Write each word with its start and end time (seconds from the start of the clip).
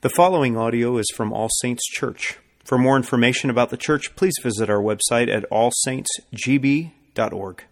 The 0.00 0.08
following 0.08 0.56
audio 0.56 0.96
is 0.98 1.10
from 1.12 1.32
All 1.32 1.48
Saints 1.60 1.84
Church. 1.84 2.38
For 2.62 2.78
more 2.78 2.96
information 2.96 3.50
about 3.50 3.70
the 3.70 3.76
church, 3.76 4.14
please 4.14 4.34
visit 4.40 4.70
our 4.70 4.80
website 4.80 5.28
at 5.28 5.50
allsaintsgb.org. 5.50 7.64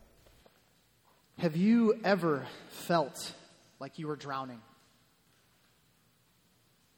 Have 1.38 1.56
you 1.56 2.00
ever 2.02 2.44
felt 2.68 3.32
like 3.78 4.00
you 4.00 4.08
were 4.08 4.16
drowning? 4.16 4.60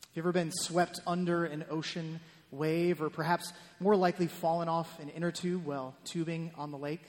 Have 0.00 0.08
you 0.14 0.22
ever 0.22 0.32
been 0.32 0.50
swept 0.50 1.00
under 1.06 1.44
an 1.44 1.66
ocean 1.68 2.20
wave, 2.50 3.02
or 3.02 3.10
perhaps 3.10 3.52
more 3.80 3.96
likely 3.96 4.28
fallen 4.28 4.70
off 4.70 4.98
an 4.98 5.10
inner 5.10 5.30
tube 5.30 5.66
while 5.66 5.94
tubing 6.04 6.52
on 6.56 6.70
the 6.70 6.78
lake? 6.78 7.02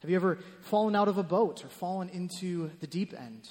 Have 0.00 0.08
you 0.08 0.16
ever 0.16 0.38
fallen 0.62 0.96
out 0.96 1.08
of 1.08 1.18
a 1.18 1.22
boat 1.22 1.66
or 1.66 1.68
fallen 1.68 2.08
into 2.08 2.70
the 2.80 2.86
deep 2.86 3.12
end? 3.12 3.46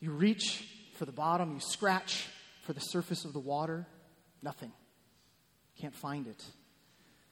You 0.00 0.12
reach 0.12 0.66
for 0.94 1.04
the 1.04 1.12
bottom, 1.12 1.52
you 1.52 1.60
scratch 1.60 2.28
for 2.62 2.72
the 2.72 2.80
surface 2.80 3.24
of 3.24 3.32
the 3.32 3.40
water? 3.40 3.86
Nothing. 4.42 4.72
Can't 5.80 5.94
find 5.94 6.26
it. 6.26 6.42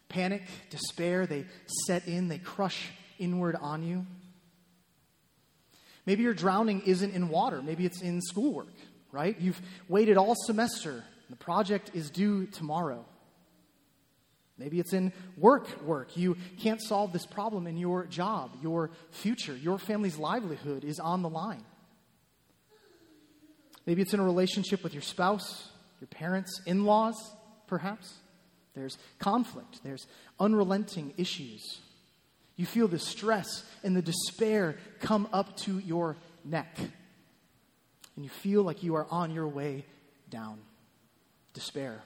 Panic, 0.09 0.43
despair, 0.71 1.27
they 1.27 1.47
set 1.87 2.07
in, 2.07 2.29
they 2.29 2.39
crush 2.39 2.91
inward 3.19 3.57
on 3.61 3.83
you. 3.83 4.07
Maybe 6.07 6.23
your 6.23 6.35
drowning 6.35 6.83
isn't 6.87 7.15
in 7.15 7.29
water, 7.29 7.63
maybe 7.63 7.87
it's 7.87 8.03
in 8.03 8.21
schoolwork, 8.21 8.75
right? 9.13 9.39
You've 9.39 9.61
waited 9.89 10.17
all 10.17 10.35
semester, 10.47 11.05
the 11.29 11.37
project 11.37 11.93
is 11.95 12.11
due 12.11 12.47
tomorrow. 12.47 13.05
Maybe 14.59 14.79
it's 14.79 14.93
in 14.93 15.13
work 15.39 15.83
work. 15.85 16.19
You 16.19 16.37
can't 16.61 16.83
solve 16.83 17.15
this 17.15 17.25
problem 17.25 17.67
in 17.67 17.79
your 17.79 18.05
job, 18.05 18.59
your 18.61 18.91
future, 19.11 19.57
your 19.57 19.79
family's 19.79 20.19
livelihood 20.19 20.85
is 20.85 21.01
on 21.01 21.23
the 21.23 21.31
line. 21.31 21.65
Maybe 23.87 24.03
it's 24.03 24.15
in 24.15 24.21
a 24.21 24.25
relationship 24.25 24.83
with 24.83 24.93
your 24.93 25.03
spouse, 25.03 25.69
your 26.01 26.09
parents, 26.09 26.61
in 26.67 26.85
laws, 26.85 27.17
perhaps. 27.67 28.15
There's 28.75 28.99
conflict, 29.19 29.81
there's 29.83 30.07
unrelenting 30.39 31.15
issues. 31.17 31.81
You 32.57 32.67
feel 32.67 32.89
the 32.89 32.99
stress 32.99 33.65
and 33.83 33.97
the 33.97 34.03
despair 34.03 34.77
come 35.01 35.29
up 35.33 35.57
to 35.59 35.79
your 35.79 36.17
neck. 36.45 36.77
And 36.79 38.25
you 38.25 38.29
feel 38.29 38.63
like 38.63 38.83
you 38.83 38.97
are 38.97 39.07
on 39.11 39.33
your 39.33 39.49
way 39.49 39.87
down. 40.29 40.59
Despair. 41.55 42.03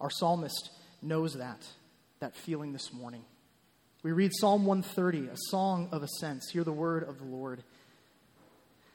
Our 0.00 0.10
psalmist 0.10 0.70
knows 1.02 1.34
that, 1.34 1.66
that 2.20 2.34
feeling 2.34 2.72
this 2.72 2.92
morning. 2.92 3.24
We 4.02 4.12
read 4.12 4.32
Psalm 4.34 4.64
130, 4.64 5.28
a 5.28 5.36
song 5.50 5.88
of 5.92 6.02
ascents. 6.02 6.50
Hear 6.50 6.64
the 6.64 6.72
word 6.72 7.08
of 7.08 7.18
the 7.18 7.24
Lord. 7.24 7.62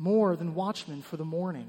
more 0.00 0.34
than 0.34 0.54
watchmen 0.54 1.02
for 1.02 1.18
the 1.18 1.24
morning. 1.24 1.68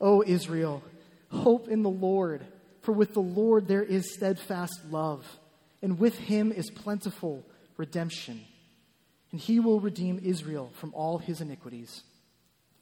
O 0.00 0.24
Israel, 0.26 0.82
hope 1.30 1.68
in 1.68 1.82
the 1.82 1.90
Lord, 1.90 2.44
for 2.80 2.92
with 2.92 3.12
the 3.12 3.20
Lord 3.20 3.68
there 3.68 3.82
is 3.82 4.14
steadfast 4.14 4.80
love, 4.90 5.26
and 5.82 5.98
with 5.98 6.18
him 6.18 6.50
is 6.50 6.70
plentiful 6.70 7.44
redemption. 7.76 8.40
And 9.30 9.40
he 9.40 9.60
will 9.60 9.80
redeem 9.80 10.18
Israel 10.22 10.70
from 10.74 10.94
all 10.94 11.18
his 11.18 11.42
iniquities. 11.42 12.02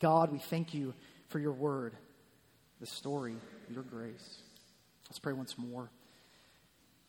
God, 0.01 0.31
we 0.31 0.39
thank 0.39 0.73
you 0.73 0.95
for 1.29 1.41
your 1.41 1.53
word, 1.53 1.93
the 2.81 2.87
story, 2.87 3.35
your 3.69 3.83
grace. 3.83 4.43
Let's 5.09 5.19
pray 5.19 5.33
once 5.33 5.59
more. 5.59 5.91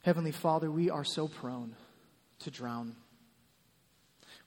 Heavenly 0.01 0.31
Father, 0.31 0.71
we 0.71 0.89
are 0.89 1.03
so 1.03 1.27
prone 1.27 1.75
to 2.39 2.49
drown. 2.49 2.95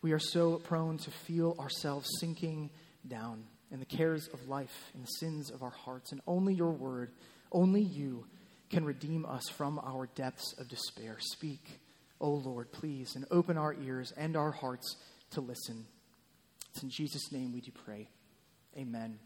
We 0.03 0.13
are 0.13 0.19
so 0.19 0.57
prone 0.57 0.99
to 0.99 1.11
feel 1.11 1.57
ourselves 1.59 2.09
sinking 2.21 2.71
down 3.07 3.45
in 3.71 3.81
the 3.81 3.87
cares 3.87 4.29
of 4.29 4.49
life, 4.49 4.93
in 4.95 5.01
the 5.01 5.07
sins 5.07 5.51
of 5.51 5.63
our 5.63 5.71
hearts. 5.71 6.13
And 6.13 6.21
only 6.27 6.55
your 6.55 6.71
word, 6.71 7.11
only 7.51 7.83
you, 7.83 8.27
can 8.71 8.85
redeem 8.85 9.25
us 9.25 9.49
from 9.49 9.79
our 9.79 10.07
depths 10.15 10.55
of 10.59 10.69
despair. 10.69 11.17
Speak, 11.21 11.81
O 12.21 12.31
Lord, 12.31 12.73
please, 12.73 13.15
and 13.15 13.25
open 13.31 13.57
our 13.57 13.75
ears 13.75 14.13
and 14.17 14.37
our 14.37 14.51
hearts 14.51 14.97
to 15.31 15.41
listen. 15.41 15.87
It's 16.71 16.83
in 16.83 16.91
Jesus' 16.91 17.33
name 17.33 17.53
we 17.53 17.61
do 17.61 17.71
pray. 17.85 18.09
Amen. 18.77 19.19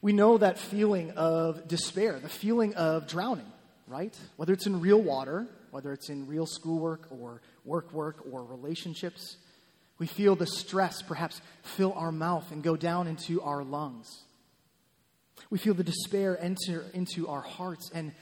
We 0.00 0.12
know 0.12 0.38
that 0.38 0.58
feeling 0.58 1.10
of 1.12 1.68
despair, 1.68 2.18
the 2.18 2.28
feeling 2.28 2.74
of 2.74 3.06
drowning, 3.06 3.50
right? 3.86 4.16
Whether 4.36 4.52
it's 4.52 4.66
in 4.66 4.80
real 4.80 5.00
water 5.00 5.46
whether 5.72 5.92
it's 5.94 6.10
in 6.10 6.26
real 6.26 6.46
schoolwork 6.46 7.08
or 7.10 7.40
work 7.64 7.92
work 7.92 8.24
or 8.30 8.44
relationships. 8.44 9.36
We 9.98 10.06
feel 10.06 10.34
the 10.34 10.46
stress 10.46 11.02
perhaps 11.02 11.40
fill 11.62 11.92
our 11.92 12.12
mouth 12.12 12.50
and 12.50 12.62
go 12.62 12.76
down 12.76 13.06
into 13.06 13.40
our 13.42 13.62
lungs. 13.62 14.08
We 15.50 15.58
feel 15.58 15.74
the 15.74 15.84
despair 15.84 16.38
enter 16.40 16.84
into 16.92 17.28
our 17.28 17.42
hearts. 17.42 17.90
And 17.94 18.12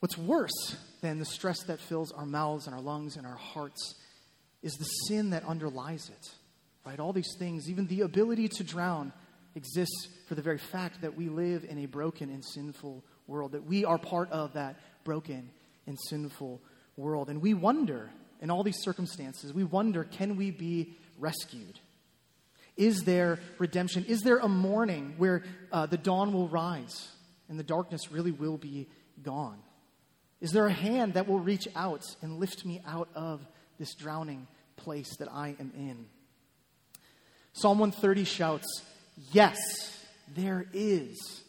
what's 0.00 0.16
worse 0.16 0.76
than 1.00 1.18
the 1.18 1.24
stress 1.24 1.62
that 1.64 1.80
fills 1.80 2.12
our 2.12 2.26
mouths 2.26 2.66
and 2.66 2.74
our 2.74 2.80
lungs 2.80 3.16
and 3.16 3.26
our 3.26 3.36
hearts 3.36 3.96
is 4.62 4.74
the 4.74 4.84
sin 4.84 5.30
that 5.30 5.44
underlies 5.44 6.08
it. 6.08 6.30
Right? 6.86 6.98
All 6.98 7.12
these 7.12 7.34
things, 7.38 7.68
even 7.68 7.86
the 7.86 8.02
ability 8.02 8.48
to 8.48 8.64
drown, 8.64 9.12
exists 9.54 10.08
for 10.28 10.34
the 10.34 10.42
very 10.42 10.58
fact 10.58 11.02
that 11.02 11.16
we 11.16 11.28
live 11.28 11.64
in 11.64 11.78
a 11.78 11.86
broken 11.86 12.30
and 12.30 12.44
sinful 12.44 13.04
world, 13.26 13.52
that 13.52 13.64
we 13.64 13.84
are 13.84 13.98
part 13.98 14.30
of 14.30 14.54
that 14.54 14.76
broken 15.04 15.50
and 15.86 15.98
sinful 16.08 16.60
world. 16.96 17.28
And 17.28 17.42
we 17.42 17.54
wonder, 17.54 18.10
in 18.40 18.50
all 18.50 18.62
these 18.62 18.80
circumstances, 18.82 19.52
we 19.52 19.64
wonder 19.64 20.04
can 20.04 20.36
we 20.36 20.50
be 20.50 20.96
rescued? 21.18 21.78
Is 22.76 23.04
there 23.04 23.38
redemption? 23.58 24.04
Is 24.06 24.22
there 24.22 24.38
a 24.38 24.48
morning 24.48 25.14
where 25.18 25.44
uh, 25.70 25.86
the 25.86 25.98
dawn 25.98 26.32
will 26.32 26.48
rise 26.48 27.08
and 27.48 27.58
the 27.58 27.64
darkness 27.64 28.10
really 28.10 28.32
will 28.32 28.56
be 28.56 28.88
gone? 29.22 29.58
Is 30.40 30.52
there 30.52 30.66
a 30.66 30.72
hand 30.72 31.14
that 31.14 31.28
will 31.28 31.40
reach 31.40 31.68
out 31.76 32.02
and 32.22 32.38
lift 32.38 32.64
me 32.64 32.80
out 32.86 33.08
of 33.14 33.46
this 33.78 33.94
drowning 33.94 34.46
place 34.76 35.14
that 35.18 35.28
I 35.30 35.54
am 35.60 35.72
in? 35.76 36.06
Psalm 37.52 37.78
130 37.78 38.24
shouts, 38.24 38.82
Yes, 39.32 39.58
there 40.34 40.64
is. 40.72 41.42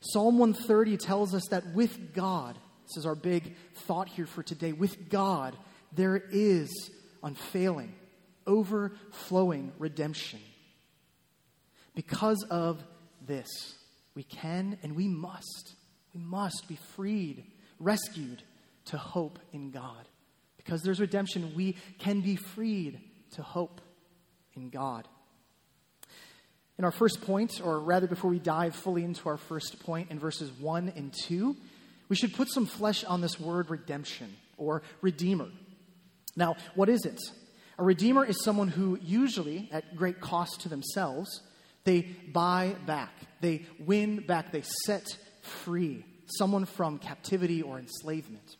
Psalm 0.00 0.38
130 0.38 0.96
tells 0.96 1.34
us 1.34 1.42
that 1.50 1.74
with 1.74 2.14
God, 2.14 2.56
this 2.86 2.98
is 2.98 3.06
our 3.06 3.14
big 3.14 3.54
thought 3.86 4.08
here 4.08 4.26
for 4.26 4.42
today. 4.42 4.72
With 4.72 5.08
God, 5.08 5.56
there 5.94 6.16
is 6.16 6.90
unfailing, 7.22 7.94
overflowing 8.46 9.72
redemption. 9.78 10.40
Because 11.94 12.44
of 12.50 12.82
this, 13.26 13.48
we 14.14 14.22
can 14.22 14.78
and 14.82 14.96
we 14.96 15.08
must, 15.08 15.74
we 16.14 16.20
must 16.20 16.66
be 16.68 16.76
freed, 16.94 17.44
rescued 17.78 18.42
to 18.86 18.98
hope 18.98 19.38
in 19.52 19.70
God. 19.70 20.08
Because 20.56 20.82
there's 20.82 21.00
redemption, 21.00 21.52
we 21.54 21.76
can 21.98 22.20
be 22.20 22.36
freed 22.36 23.00
to 23.32 23.42
hope 23.42 23.80
in 24.54 24.70
God. 24.70 25.08
In 26.78 26.84
our 26.84 26.92
first 26.92 27.20
point, 27.22 27.60
or 27.62 27.80
rather 27.80 28.06
before 28.06 28.30
we 28.30 28.38
dive 28.38 28.74
fully 28.74 29.04
into 29.04 29.28
our 29.28 29.36
first 29.36 29.80
point 29.80 30.10
in 30.10 30.18
verses 30.18 30.50
1 30.52 30.92
and 30.96 31.12
2, 31.26 31.56
we 32.08 32.16
should 32.16 32.34
put 32.34 32.50
some 32.50 32.66
flesh 32.66 33.04
on 33.04 33.20
this 33.20 33.38
word 33.38 33.70
redemption 33.70 34.34
or 34.56 34.82
redeemer. 35.00 35.48
Now, 36.36 36.56
what 36.74 36.88
is 36.88 37.04
it? 37.04 37.20
A 37.78 37.82
redeemer 37.82 38.24
is 38.24 38.42
someone 38.42 38.68
who 38.68 38.98
usually, 39.02 39.68
at 39.72 39.96
great 39.96 40.20
cost 40.20 40.60
to 40.62 40.68
themselves, 40.68 41.42
they 41.84 42.02
buy 42.32 42.76
back, 42.86 43.12
they 43.40 43.66
win 43.78 44.24
back, 44.26 44.52
they 44.52 44.62
set 44.84 45.04
free 45.42 46.04
someone 46.26 46.64
from 46.64 46.98
captivity 46.98 47.62
or 47.62 47.78
enslavement. 47.78 48.56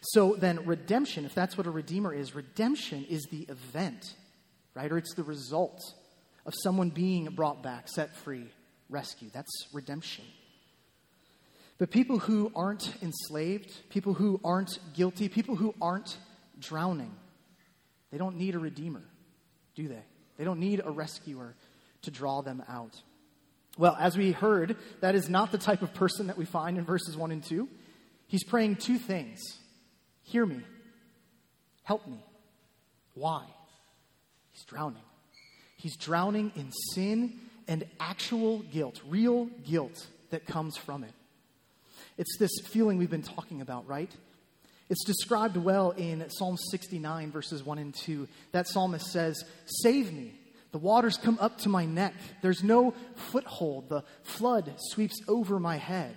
So 0.00 0.36
then, 0.36 0.64
redemption, 0.66 1.24
if 1.24 1.34
that's 1.34 1.56
what 1.58 1.66
a 1.66 1.70
redeemer 1.70 2.14
is, 2.14 2.34
redemption 2.34 3.04
is 3.08 3.26
the 3.30 3.42
event, 3.42 4.14
right? 4.74 4.90
Or 4.90 4.98
it's 4.98 5.14
the 5.14 5.22
result 5.22 5.80
of 6.44 6.54
someone 6.62 6.90
being 6.90 7.26
brought 7.26 7.62
back, 7.62 7.88
set 7.88 8.16
free, 8.16 8.46
rescued. 8.88 9.32
That's 9.32 9.66
redemption. 9.72 10.24
But 11.78 11.90
people 11.90 12.18
who 12.18 12.50
aren't 12.54 12.94
enslaved, 13.02 13.90
people 13.90 14.14
who 14.14 14.40
aren't 14.44 14.78
guilty, 14.94 15.28
people 15.28 15.56
who 15.56 15.74
aren't 15.82 16.16
drowning, 16.58 17.14
they 18.10 18.18
don't 18.18 18.36
need 18.36 18.54
a 18.54 18.58
redeemer, 18.58 19.02
do 19.74 19.88
they? 19.88 20.02
They 20.38 20.44
don't 20.44 20.60
need 20.60 20.80
a 20.84 20.90
rescuer 20.90 21.54
to 22.02 22.10
draw 22.10 22.42
them 22.42 22.62
out. 22.68 23.00
Well, 23.78 23.96
as 23.98 24.16
we 24.16 24.32
heard, 24.32 24.76
that 25.00 25.14
is 25.14 25.28
not 25.28 25.52
the 25.52 25.58
type 25.58 25.82
of 25.82 25.92
person 25.92 26.28
that 26.28 26.38
we 26.38 26.44
find 26.44 26.78
in 26.78 26.84
verses 26.84 27.16
1 27.16 27.30
and 27.30 27.44
2. 27.44 27.68
He's 28.26 28.44
praying 28.44 28.76
two 28.76 28.98
things 28.98 29.40
Hear 30.22 30.44
me, 30.44 30.60
help 31.84 32.06
me. 32.08 32.18
Why? 33.14 33.44
He's 34.52 34.64
drowning. 34.64 35.02
He's 35.76 35.96
drowning 35.96 36.50
in 36.56 36.72
sin 36.94 37.38
and 37.68 37.84
actual 38.00 38.58
guilt, 38.58 39.00
real 39.08 39.46
guilt 39.64 40.06
that 40.30 40.46
comes 40.46 40.76
from 40.76 41.04
it. 41.04 41.12
It's 42.18 42.36
this 42.38 42.50
feeling 42.64 42.98
we've 42.98 43.10
been 43.10 43.22
talking 43.22 43.60
about, 43.60 43.86
right? 43.86 44.10
It's 44.88 45.04
described 45.04 45.56
well 45.56 45.90
in 45.90 46.24
Psalm 46.30 46.56
69, 46.70 47.32
verses 47.32 47.64
1 47.64 47.78
and 47.78 47.94
2. 47.94 48.28
That 48.52 48.68
psalmist 48.68 49.06
says, 49.06 49.44
Save 49.66 50.12
me. 50.12 50.32
The 50.72 50.78
waters 50.78 51.16
come 51.16 51.38
up 51.40 51.58
to 51.58 51.68
my 51.68 51.86
neck. 51.86 52.14
There's 52.42 52.62
no 52.62 52.94
foothold. 53.14 53.88
The 53.88 54.04
flood 54.22 54.74
sweeps 54.78 55.20
over 55.26 55.58
my 55.58 55.76
head. 55.76 56.14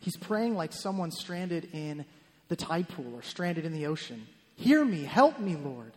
He's 0.00 0.16
praying 0.16 0.54
like 0.54 0.72
someone 0.72 1.10
stranded 1.10 1.70
in 1.72 2.04
the 2.48 2.56
tide 2.56 2.88
pool 2.88 3.14
or 3.14 3.22
stranded 3.22 3.64
in 3.64 3.72
the 3.72 3.86
ocean. 3.86 4.26
Hear 4.56 4.84
me, 4.84 5.04
help 5.04 5.40
me, 5.40 5.56
Lord. 5.56 5.92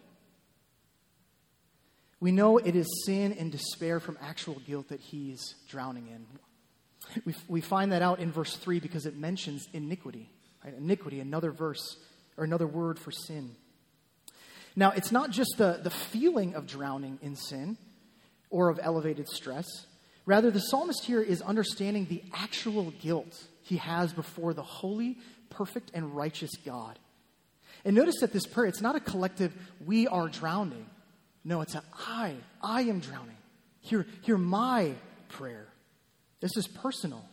We 2.19 2.31
know 2.31 2.57
it 2.57 2.75
is 2.75 2.87
sin 3.05 3.33
and 3.33 3.51
despair 3.51 3.99
from 3.99 4.17
actual 4.21 4.55
guilt 4.65 4.89
that 4.89 5.01
he's 5.01 5.53
drowning 5.69 6.07
in. 6.07 6.25
We, 7.25 7.35
we 7.47 7.61
find 7.61 7.91
that 7.91 8.01
out 8.01 8.19
in 8.19 8.31
verse 8.31 8.55
3 8.55 8.79
because 8.79 9.05
it 9.05 9.15
mentions 9.17 9.67
iniquity. 9.73 10.31
Iniquity, 10.77 11.19
another 11.19 11.51
verse 11.51 11.97
or 12.37 12.43
another 12.43 12.67
word 12.67 12.99
for 12.99 13.11
sin. 13.11 13.55
Now, 14.75 14.91
it's 14.91 15.11
not 15.11 15.31
just 15.31 15.55
the, 15.57 15.79
the 15.81 15.89
feeling 15.89 16.53
of 16.53 16.67
drowning 16.67 17.17
in 17.21 17.35
sin 17.35 17.77
or 18.49 18.69
of 18.69 18.79
elevated 18.81 19.27
stress. 19.27 19.65
Rather, 20.25 20.51
the 20.51 20.59
psalmist 20.59 21.05
here 21.05 21.21
is 21.21 21.41
understanding 21.41 22.05
the 22.05 22.23
actual 22.33 22.91
guilt 22.91 23.43
he 23.63 23.77
has 23.77 24.13
before 24.13 24.53
the 24.53 24.63
holy, 24.63 25.17
perfect, 25.49 25.91
and 25.93 26.15
righteous 26.15 26.51
God. 26.65 26.99
And 27.85 27.95
notice 27.95 28.19
that 28.21 28.33
this 28.33 28.45
prayer, 28.45 28.67
it's 28.67 28.81
not 28.81 28.95
a 28.95 28.99
collective, 28.99 29.53
we 29.85 30.07
are 30.07 30.27
drowning. 30.27 30.85
No, 31.43 31.61
it's 31.61 31.75
a 31.75 31.83
I, 31.97 32.35
I 32.61 32.81
am 32.81 32.99
drowning. 32.99 33.37
Hear, 33.81 34.05
hear 34.21 34.37
my 34.37 34.91
prayer. 35.29 35.67
This 36.39 36.55
is 36.57 36.67
personal. 36.67 37.23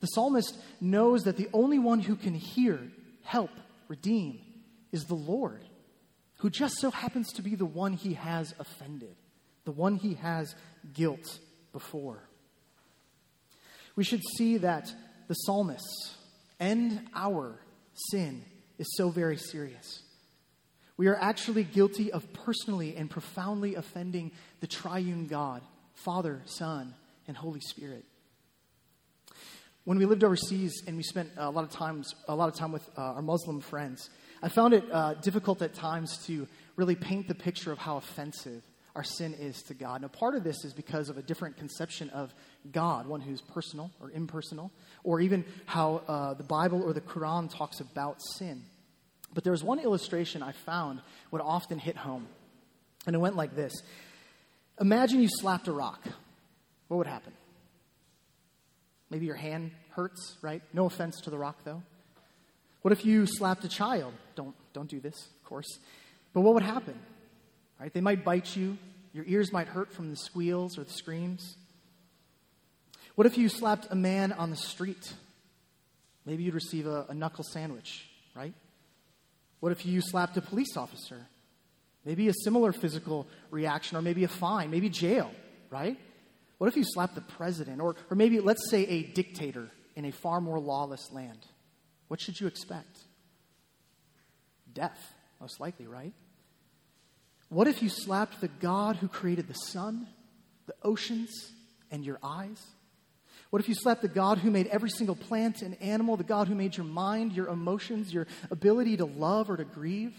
The 0.00 0.06
psalmist 0.06 0.58
knows 0.80 1.24
that 1.24 1.36
the 1.36 1.48
only 1.52 1.78
one 1.78 2.00
who 2.00 2.16
can 2.16 2.34
hear, 2.34 2.80
help, 3.22 3.50
redeem 3.88 4.40
is 4.92 5.04
the 5.04 5.14
Lord, 5.14 5.62
who 6.38 6.50
just 6.50 6.78
so 6.78 6.90
happens 6.90 7.32
to 7.34 7.42
be 7.42 7.54
the 7.54 7.66
one 7.66 7.92
he 7.92 8.14
has 8.14 8.54
offended, 8.58 9.14
the 9.64 9.72
one 9.72 9.96
he 9.96 10.14
has 10.14 10.54
guilt 10.94 11.38
before. 11.72 12.22
We 13.94 14.04
should 14.04 14.22
see 14.36 14.58
that 14.58 14.92
the 15.28 15.34
psalmist 15.34 16.14
and 16.58 17.06
our 17.14 17.60
sin 18.10 18.44
is 18.78 18.86
so 18.96 19.10
very 19.10 19.36
serious. 19.36 20.02
We 20.96 21.08
are 21.08 21.16
actually 21.16 21.64
guilty 21.64 22.12
of 22.12 22.30
personally 22.32 22.96
and 22.96 23.10
profoundly 23.10 23.74
offending 23.74 24.32
the 24.60 24.66
triune 24.66 25.26
God, 25.26 25.62
Father, 25.94 26.42
Son, 26.44 26.94
and 27.26 27.36
Holy 27.36 27.60
Spirit. 27.60 28.04
When 29.84 29.98
we 29.98 30.04
lived 30.04 30.24
overseas 30.24 30.82
and 30.86 30.96
we 30.96 31.02
spent 31.02 31.30
a 31.36 31.50
lot 31.50 31.64
of 31.64 31.70
times, 31.70 32.14
a 32.28 32.34
lot 32.34 32.48
of 32.48 32.54
time 32.54 32.70
with 32.70 32.86
uh, 32.98 33.00
our 33.00 33.22
Muslim 33.22 33.60
friends, 33.60 34.10
I 34.42 34.48
found 34.48 34.74
it 34.74 34.84
uh, 34.92 35.14
difficult 35.14 35.62
at 35.62 35.74
times 35.74 36.18
to 36.26 36.46
really 36.76 36.94
paint 36.94 37.28
the 37.28 37.34
picture 37.34 37.72
of 37.72 37.78
how 37.78 37.96
offensive 37.96 38.62
our 38.94 39.04
sin 39.04 39.34
is 39.34 39.62
to 39.64 39.74
God. 39.74 40.02
Now, 40.02 40.08
part 40.08 40.34
of 40.34 40.44
this 40.44 40.64
is 40.64 40.74
because 40.74 41.08
of 41.08 41.16
a 41.16 41.22
different 41.22 41.56
conception 41.56 42.10
of 42.10 42.34
God, 42.70 43.06
one 43.06 43.20
who's 43.20 43.40
personal 43.40 43.90
or 44.00 44.10
impersonal, 44.10 44.70
or 45.04 45.20
even 45.20 45.44
how 45.64 46.02
uh, 46.06 46.34
the 46.34 46.44
Bible 46.44 46.82
or 46.82 46.92
the 46.92 47.00
Quran 47.00 47.50
talks 47.50 47.80
about 47.80 48.20
sin. 48.20 48.62
But 49.32 49.44
there 49.44 49.52
was 49.52 49.64
one 49.64 49.78
illustration 49.78 50.42
I 50.42 50.52
found 50.52 51.00
would 51.30 51.40
often 51.40 51.78
hit 51.78 51.96
home, 51.96 52.26
and 53.06 53.14
it 53.14 53.18
went 53.18 53.36
like 53.36 53.54
this 53.54 53.72
Imagine 54.80 55.22
you 55.22 55.28
slapped 55.28 55.68
a 55.68 55.72
rock. 55.72 56.02
What 56.88 56.98
would 56.98 57.06
happen? 57.06 57.32
Maybe 59.10 59.26
your 59.26 59.34
hand 59.34 59.72
hurts, 59.90 60.36
right? 60.40 60.62
No 60.72 60.86
offense 60.86 61.20
to 61.22 61.30
the 61.30 61.38
rock, 61.38 61.58
though. 61.64 61.82
What 62.82 62.92
if 62.92 63.04
you 63.04 63.26
slapped 63.26 63.64
a 63.64 63.68
child? 63.68 64.14
Don't, 64.36 64.54
don't 64.72 64.88
do 64.88 65.00
this, 65.00 65.28
of 65.36 65.44
course. 65.44 65.78
But 66.32 66.42
what 66.42 66.54
would 66.54 66.62
happen? 66.62 66.98
Right? 67.78 67.92
They 67.92 68.00
might 68.00 68.24
bite 68.24 68.56
you. 68.56 68.78
Your 69.12 69.24
ears 69.26 69.52
might 69.52 69.66
hurt 69.66 69.92
from 69.92 70.10
the 70.10 70.16
squeals 70.16 70.78
or 70.78 70.84
the 70.84 70.92
screams. 70.92 71.56
What 73.16 73.26
if 73.26 73.36
you 73.36 73.48
slapped 73.48 73.88
a 73.90 73.94
man 73.94 74.32
on 74.32 74.50
the 74.50 74.56
street? 74.56 75.12
Maybe 76.24 76.44
you'd 76.44 76.54
receive 76.54 76.86
a, 76.86 77.06
a 77.08 77.14
knuckle 77.14 77.44
sandwich, 77.44 78.08
right? 78.34 78.54
What 79.58 79.72
if 79.72 79.84
you 79.84 80.00
slapped 80.00 80.36
a 80.36 80.42
police 80.42 80.76
officer? 80.76 81.26
Maybe 82.04 82.28
a 82.28 82.32
similar 82.44 82.72
physical 82.72 83.26
reaction, 83.50 83.98
or 83.98 84.02
maybe 84.02 84.24
a 84.24 84.28
fine, 84.28 84.70
maybe 84.70 84.88
jail, 84.88 85.30
right? 85.68 85.98
What 86.60 86.68
if 86.68 86.76
you 86.76 86.84
slapped 86.84 87.14
the 87.14 87.22
president, 87.22 87.80
or, 87.80 87.96
or 88.10 88.14
maybe, 88.14 88.38
let's 88.38 88.68
say, 88.68 88.84
a 88.84 89.02
dictator 89.02 89.70
in 89.96 90.04
a 90.04 90.12
far 90.12 90.42
more 90.42 90.60
lawless 90.60 91.10
land? 91.10 91.38
What 92.08 92.20
should 92.20 92.38
you 92.38 92.46
expect? 92.46 92.98
Death, 94.70 94.98
most 95.40 95.58
likely, 95.58 95.86
right? 95.86 96.12
What 97.48 97.66
if 97.66 97.82
you 97.82 97.88
slapped 97.88 98.42
the 98.42 98.48
God 98.48 98.96
who 98.96 99.08
created 99.08 99.48
the 99.48 99.54
sun, 99.54 100.06
the 100.66 100.74
oceans, 100.82 101.30
and 101.90 102.04
your 102.04 102.18
eyes? 102.22 102.62
What 103.48 103.62
if 103.62 103.68
you 103.70 103.74
slapped 103.74 104.02
the 104.02 104.08
God 104.08 104.36
who 104.36 104.50
made 104.50 104.66
every 104.66 104.90
single 104.90 105.16
plant 105.16 105.62
and 105.62 105.80
animal, 105.80 106.18
the 106.18 106.24
God 106.24 106.46
who 106.46 106.54
made 106.54 106.76
your 106.76 106.84
mind, 106.84 107.32
your 107.32 107.48
emotions, 107.48 108.12
your 108.12 108.26
ability 108.50 108.98
to 108.98 109.06
love 109.06 109.48
or 109.48 109.56
to 109.56 109.64
grieve? 109.64 110.12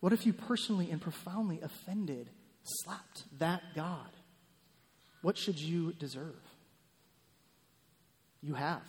What 0.00 0.12
if 0.12 0.26
you 0.26 0.32
personally 0.32 0.90
and 0.90 1.00
profoundly 1.00 1.60
offended, 1.60 2.28
slapped 2.64 3.22
that 3.38 3.62
God? 3.76 4.10
What 5.22 5.36
should 5.36 5.58
you 5.58 5.92
deserve? 5.92 6.36
You 8.42 8.54
have. 8.54 8.82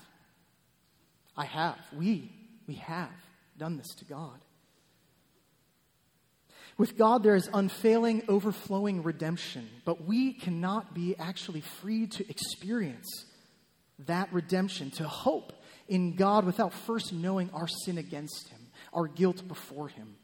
I 1.35 1.45
have. 1.45 1.77
We, 1.97 2.31
we 2.67 2.75
have 2.75 3.09
done 3.57 3.77
this 3.77 3.95
to 3.95 4.05
God. 4.05 4.39
With 6.77 6.97
God, 6.97 7.23
there 7.23 7.35
is 7.35 7.49
unfailing, 7.53 8.23
overflowing 8.29 9.03
redemption, 9.03 9.67
but 9.83 10.05
we 10.05 10.33
cannot 10.33 10.93
be 10.93 11.15
actually 11.17 11.61
free 11.61 12.07
to 12.07 12.29
experience 12.29 13.25
that 14.05 14.31
redemption, 14.31 14.91
to 14.91 15.05
hope 15.05 15.51
in 15.89 16.15
God 16.15 16.45
without 16.45 16.73
first 16.73 17.11
knowing 17.11 17.49
our 17.53 17.67
sin 17.67 17.97
against 17.97 18.47
Him, 18.47 18.59
our 18.93 19.07
guilt 19.07 19.45
before 19.45 19.89
Him. 19.89 20.15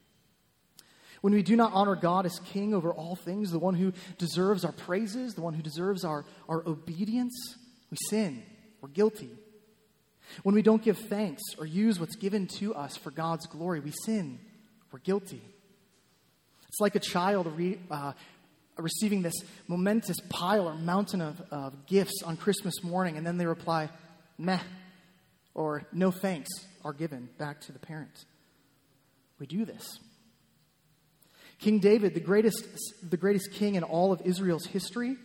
When 1.26 1.34
we 1.34 1.42
do 1.42 1.56
not 1.56 1.74
honor 1.74 1.96
God 1.96 2.28
as 2.28 2.38
King 2.54 2.76
over 2.76 2.94
all 2.94 3.16
things, 3.16 3.50
the 3.50 3.58
one 3.58 3.74
who 3.74 3.94
deserves 4.20 4.64
our 4.64 4.72
praises, 4.72 5.34
the 5.34 5.42
one 5.42 5.56
who 5.56 5.64
deserves 5.64 6.06
our, 6.06 6.24
our 6.48 6.62
obedience, 6.68 7.56
we 7.90 7.98
sin. 8.12 8.44
We're 8.80 8.90
guilty. 8.90 9.32
When 10.44 10.54
we 10.54 10.62
don't 10.62 10.84
give 10.84 11.00
thanks 11.00 11.42
or 11.58 11.66
use 11.66 12.00
what's 12.00 12.16
given 12.16 12.46
to 12.60 12.76
us 12.76 12.96
for 12.96 13.10
God's 13.10 13.48
glory, 13.48 13.80
we 13.80 13.92
sin. 14.06 14.38
We're 14.92 15.00
guilty. 15.00 15.42
It's 16.68 16.80
like 16.80 16.94
a 16.94 17.00
child 17.00 17.48
re, 17.58 17.80
uh, 17.90 18.14
receiving 18.78 19.24
this 19.24 19.34
momentous 19.68 20.18
pile 20.30 20.68
or 20.68 20.76
mountain 20.76 21.22
of, 21.22 21.42
of 21.50 21.88
gifts 21.88 22.22
on 22.24 22.38
Christmas 22.38 22.84
morning, 22.84 23.18
and 23.18 23.26
then 23.26 23.40
they 23.40 23.48
reply, 23.48 23.90
meh, 24.38 24.60
or 25.56 25.88
no 25.92 26.12
thanks 26.12 26.52
are 26.84 26.94
given 26.94 27.30
back 27.40 27.62
to 27.62 27.72
the 27.72 27.80
parent. 27.80 28.26
We 29.40 29.48
do 29.48 29.66
this. 29.66 29.98
King 31.60 31.80
David, 31.80 32.14
the 32.14 32.20
greatest, 32.20 32.68
the 33.08 33.18
greatest 33.18 33.52
king 33.54 33.76
in 33.76 33.84
all 33.84 34.12
of 34.12 34.22
Israel's 34.24 34.66
history, 34.66 35.18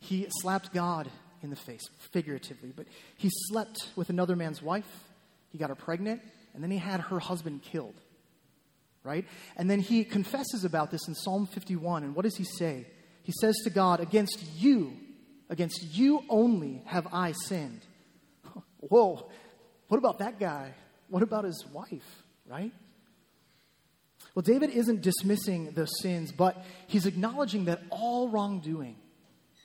he 0.00 0.26
slapped 0.40 0.72
God 0.72 1.08
in 1.42 1.50
the 1.50 1.56
face, 1.56 1.88
figuratively, 2.12 2.72
but 2.74 2.86
he 3.16 3.30
slept 3.48 3.88
with 3.94 4.10
another 4.10 4.36
man's 4.36 4.60
wife, 4.60 4.88
he 5.50 5.58
got 5.58 5.68
her 5.68 5.76
pregnant, 5.76 6.20
and 6.54 6.62
then 6.62 6.70
he 6.70 6.78
had 6.78 7.00
her 7.00 7.18
husband 7.18 7.62
killed 7.62 7.94
right? 9.08 9.24
And 9.56 9.70
then 9.70 9.80
he 9.80 10.04
confesses 10.04 10.64
about 10.64 10.90
this 10.90 11.08
in 11.08 11.14
Psalm 11.14 11.46
51. 11.46 12.04
And 12.04 12.14
what 12.14 12.24
does 12.24 12.36
he 12.36 12.44
say? 12.44 12.86
He 13.22 13.32
says 13.40 13.56
to 13.64 13.70
God, 13.70 14.00
Against 14.00 14.44
you, 14.56 14.92
against 15.48 15.82
you 15.82 16.22
only 16.28 16.82
have 16.86 17.06
I 17.12 17.32
sinned. 17.32 17.80
Whoa, 18.80 19.28
what 19.88 19.98
about 19.98 20.18
that 20.18 20.38
guy? 20.38 20.74
What 21.08 21.22
about 21.22 21.44
his 21.44 21.64
wife, 21.72 22.22
right? 22.46 22.72
Well, 24.38 24.44
David 24.44 24.70
isn't 24.70 25.02
dismissing 25.02 25.72
the 25.72 25.86
sins, 25.86 26.30
but 26.30 26.64
he's 26.86 27.06
acknowledging 27.06 27.64
that 27.64 27.82
all 27.90 28.28
wrongdoing 28.28 28.94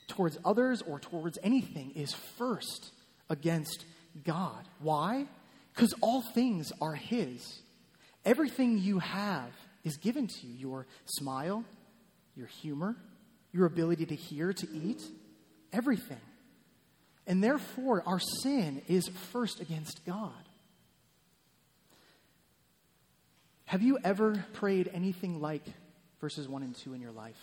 towards 0.07 0.39
others 0.43 0.81
or 0.81 0.99
towards 0.99 1.37
anything 1.43 1.91
is 1.91 2.11
first 2.39 2.91
against 3.29 3.85
God. 4.23 4.67
Why? 4.79 5.27
Because 5.75 5.93
all 6.01 6.23
things 6.33 6.71
are 6.81 6.95
his. 6.95 7.61
Everything 8.25 8.79
you 8.79 8.97
have 8.97 9.51
is 9.83 9.97
given 9.97 10.25
to 10.25 10.47
you 10.47 10.55
your 10.57 10.87
smile, 11.05 11.63
your 12.35 12.47
humor, 12.47 12.95
your 13.51 13.67
ability 13.67 14.07
to 14.07 14.15
hear, 14.15 14.53
to 14.53 14.67
eat, 14.73 15.03
everything. 15.71 16.17
And 17.27 17.43
therefore, 17.43 18.01
our 18.07 18.19
sin 18.41 18.81
is 18.87 19.07
first 19.31 19.59
against 19.59 20.03
God. 20.03 20.42
Have 23.73 23.81
you 23.81 23.97
ever 24.03 24.45
prayed 24.53 24.87
anything 24.93 25.41
like 25.41 25.63
verses 26.21 26.47
1 26.47 26.61
and 26.61 26.75
2 26.75 26.93
in 26.93 27.01
your 27.01 27.11
life? 27.11 27.39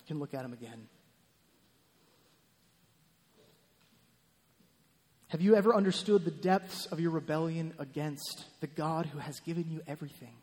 You 0.00 0.06
can 0.08 0.18
look 0.18 0.34
at 0.34 0.42
them 0.42 0.52
again. 0.52 0.88
Have 5.28 5.40
you 5.40 5.54
ever 5.54 5.72
understood 5.72 6.24
the 6.24 6.32
depths 6.32 6.86
of 6.86 6.98
your 6.98 7.12
rebellion 7.12 7.74
against 7.78 8.46
the 8.60 8.66
God 8.66 9.06
who 9.06 9.20
has 9.20 9.38
given 9.38 9.70
you 9.70 9.82
everything 9.86 10.34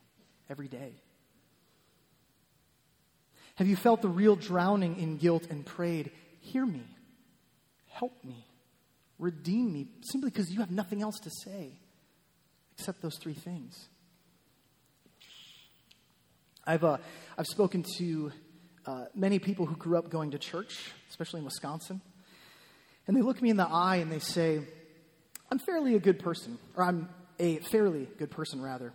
every 0.50 0.69
day? 0.69 0.93
Have 3.55 3.67
you 3.67 3.75
felt 3.75 4.01
the 4.01 4.07
real 4.07 4.38
drowning 4.38 4.97
in 5.01 5.17
guilt 5.17 5.47
and 5.50 5.65
prayed, 5.65 6.12
Hear 6.39 6.65
me, 6.65 6.88
help 7.89 8.24
me, 8.24 8.45
redeem 9.19 9.74
me, 9.74 9.88
simply 10.09 10.29
because 10.29 10.50
you 10.50 10.62
have 10.62 10.71
nothing 10.71 11.01
else 11.01 11.19
to 11.24 11.29
say 11.43 11.74
except 12.77 13.01
those 13.01 13.17
three 13.17 13.33
things? 13.33 13.89
I've, 16.67 16.84
uh, 16.84 16.98
I've 17.38 17.45
spoken 17.45 17.84
to 17.98 18.31
uh, 18.86 19.05
many 19.13 19.39
people 19.39 19.65
who 19.65 19.75
grew 19.75 19.98
up 19.98 20.10
going 20.10 20.31
to 20.31 20.39
church, 20.39 20.91
especially 21.10 21.39
in 21.39 21.45
Wisconsin. 21.45 22.01
And 23.07 23.15
they 23.15 23.22
look 23.22 23.41
me 23.41 23.50
in 23.50 23.57
the 23.57 23.67
eye 23.67 23.98
and 23.98 24.12
they 24.12 24.19
say, 24.19 24.62
I'm 25.51 25.60
fairly 25.60 25.95
a 25.95 26.00
good 26.00 26.19
person, 26.19 26.57
or 26.75 26.84
I'm 26.84 27.10
a 27.39 27.57
fairly 27.57 28.07
good 28.17 28.31
person, 28.31 28.62
rather. 28.62 28.93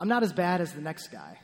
I'm 0.00 0.08
not 0.08 0.22
as 0.22 0.32
bad 0.32 0.60
as 0.60 0.72
the 0.72 0.80
next 0.80 1.08
guy. 1.08 1.38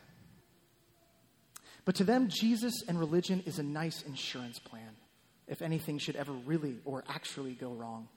But 1.84 1.96
to 1.96 2.04
them, 2.04 2.28
Jesus 2.28 2.82
and 2.88 2.98
religion 2.98 3.42
is 3.46 3.58
a 3.58 3.62
nice 3.62 4.02
insurance 4.02 4.58
plan 4.58 4.96
if 5.46 5.60
anything 5.60 5.98
should 5.98 6.16
ever 6.16 6.32
really 6.32 6.76
or 6.84 7.04
actually 7.08 7.52
go 7.52 7.72
wrong. 7.72 8.08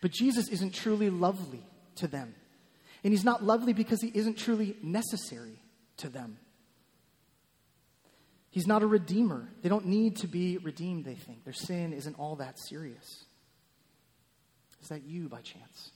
But 0.00 0.12
Jesus 0.12 0.48
isn't 0.48 0.74
truly 0.74 1.10
lovely 1.10 1.64
to 1.96 2.06
them. 2.06 2.34
And 3.02 3.12
he's 3.12 3.24
not 3.24 3.42
lovely 3.42 3.72
because 3.72 4.00
he 4.02 4.12
isn't 4.14 4.36
truly 4.36 4.76
necessary 4.82 5.58
to 5.98 6.08
them. 6.08 6.38
He's 8.50 8.66
not 8.66 8.82
a 8.82 8.86
redeemer. 8.86 9.48
They 9.62 9.68
don't 9.68 9.86
need 9.86 10.16
to 10.16 10.26
be 10.26 10.58
redeemed, 10.58 11.04
they 11.04 11.14
think. 11.14 11.44
Their 11.44 11.52
sin 11.52 11.92
isn't 11.92 12.18
all 12.18 12.36
that 12.36 12.58
serious. 12.58 13.24
Is 14.82 14.88
that 14.88 15.04
you 15.04 15.28
by 15.28 15.40
chance? 15.42 15.90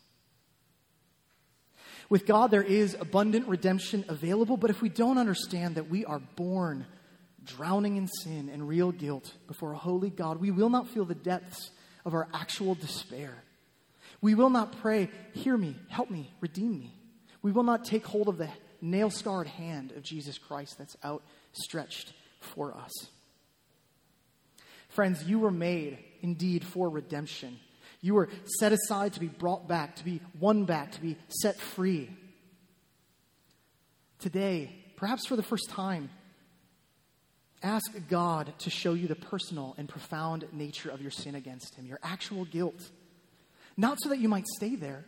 With 2.08 2.26
God, 2.26 2.50
there 2.50 2.62
is 2.62 2.94
abundant 3.00 3.48
redemption 3.48 4.04
available, 4.08 4.56
but 4.56 4.70
if 4.70 4.82
we 4.82 4.88
don't 4.90 5.18
understand 5.18 5.76
that 5.76 5.88
we 5.88 6.04
are 6.04 6.18
born 6.18 6.86
drowning 7.44 7.96
in 7.96 8.06
sin 8.06 8.50
and 8.52 8.68
real 8.68 8.92
guilt 8.92 9.32
before 9.46 9.72
a 9.72 9.78
holy 9.78 10.10
God, 10.10 10.38
we 10.38 10.50
will 10.50 10.68
not 10.68 10.88
feel 10.88 11.04
the 11.04 11.14
depths 11.14 11.70
of 12.04 12.14
our 12.14 12.28
actual 12.34 12.74
despair. 12.74 13.42
We 14.20 14.34
will 14.34 14.50
not 14.50 14.80
pray, 14.80 15.08
Hear 15.32 15.56
me, 15.56 15.74
help 15.88 16.10
me, 16.10 16.32
redeem 16.40 16.78
me. 16.78 16.94
We 17.40 17.50
will 17.50 17.64
not 17.64 17.84
take 17.84 18.04
hold 18.04 18.28
of 18.28 18.38
the 18.38 18.48
nail 18.82 19.08
scarred 19.08 19.46
hand 19.46 19.92
of 19.92 20.02
Jesus 20.02 20.36
Christ 20.36 20.76
that's 20.76 20.96
outstretched 21.04 22.12
for 22.40 22.76
us. 22.76 22.90
Friends, 24.88 25.24
you 25.24 25.38
were 25.38 25.50
made 25.50 25.98
indeed 26.20 26.64
for 26.64 26.90
redemption. 26.90 27.58
You 28.02 28.14
were 28.14 28.28
set 28.58 28.72
aside 28.72 29.14
to 29.14 29.20
be 29.20 29.28
brought 29.28 29.68
back, 29.68 29.96
to 29.96 30.04
be 30.04 30.20
won 30.38 30.64
back, 30.64 30.92
to 30.92 31.00
be 31.00 31.16
set 31.28 31.58
free. 31.58 32.10
Today, 34.18 34.74
perhaps 34.96 35.26
for 35.26 35.36
the 35.36 35.42
first 35.42 35.70
time, 35.70 36.10
ask 37.62 37.90
God 38.10 38.52
to 38.58 38.70
show 38.70 38.94
you 38.94 39.06
the 39.06 39.14
personal 39.14 39.74
and 39.78 39.88
profound 39.88 40.44
nature 40.52 40.90
of 40.90 41.00
your 41.00 41.10
sin 41.10 41.36
against 41.36 41.74
Him, 41.76 41.86
your 41.86 42.00
actual 42.02 42.44
guilt. 42.44 42.90
Not 43.76 43.98
so 44.02 44.10
that 44.10 44.18
you 44.18 44.28
might 44.28 44.46
stay 44.46 44.74
there? 44.74 45.06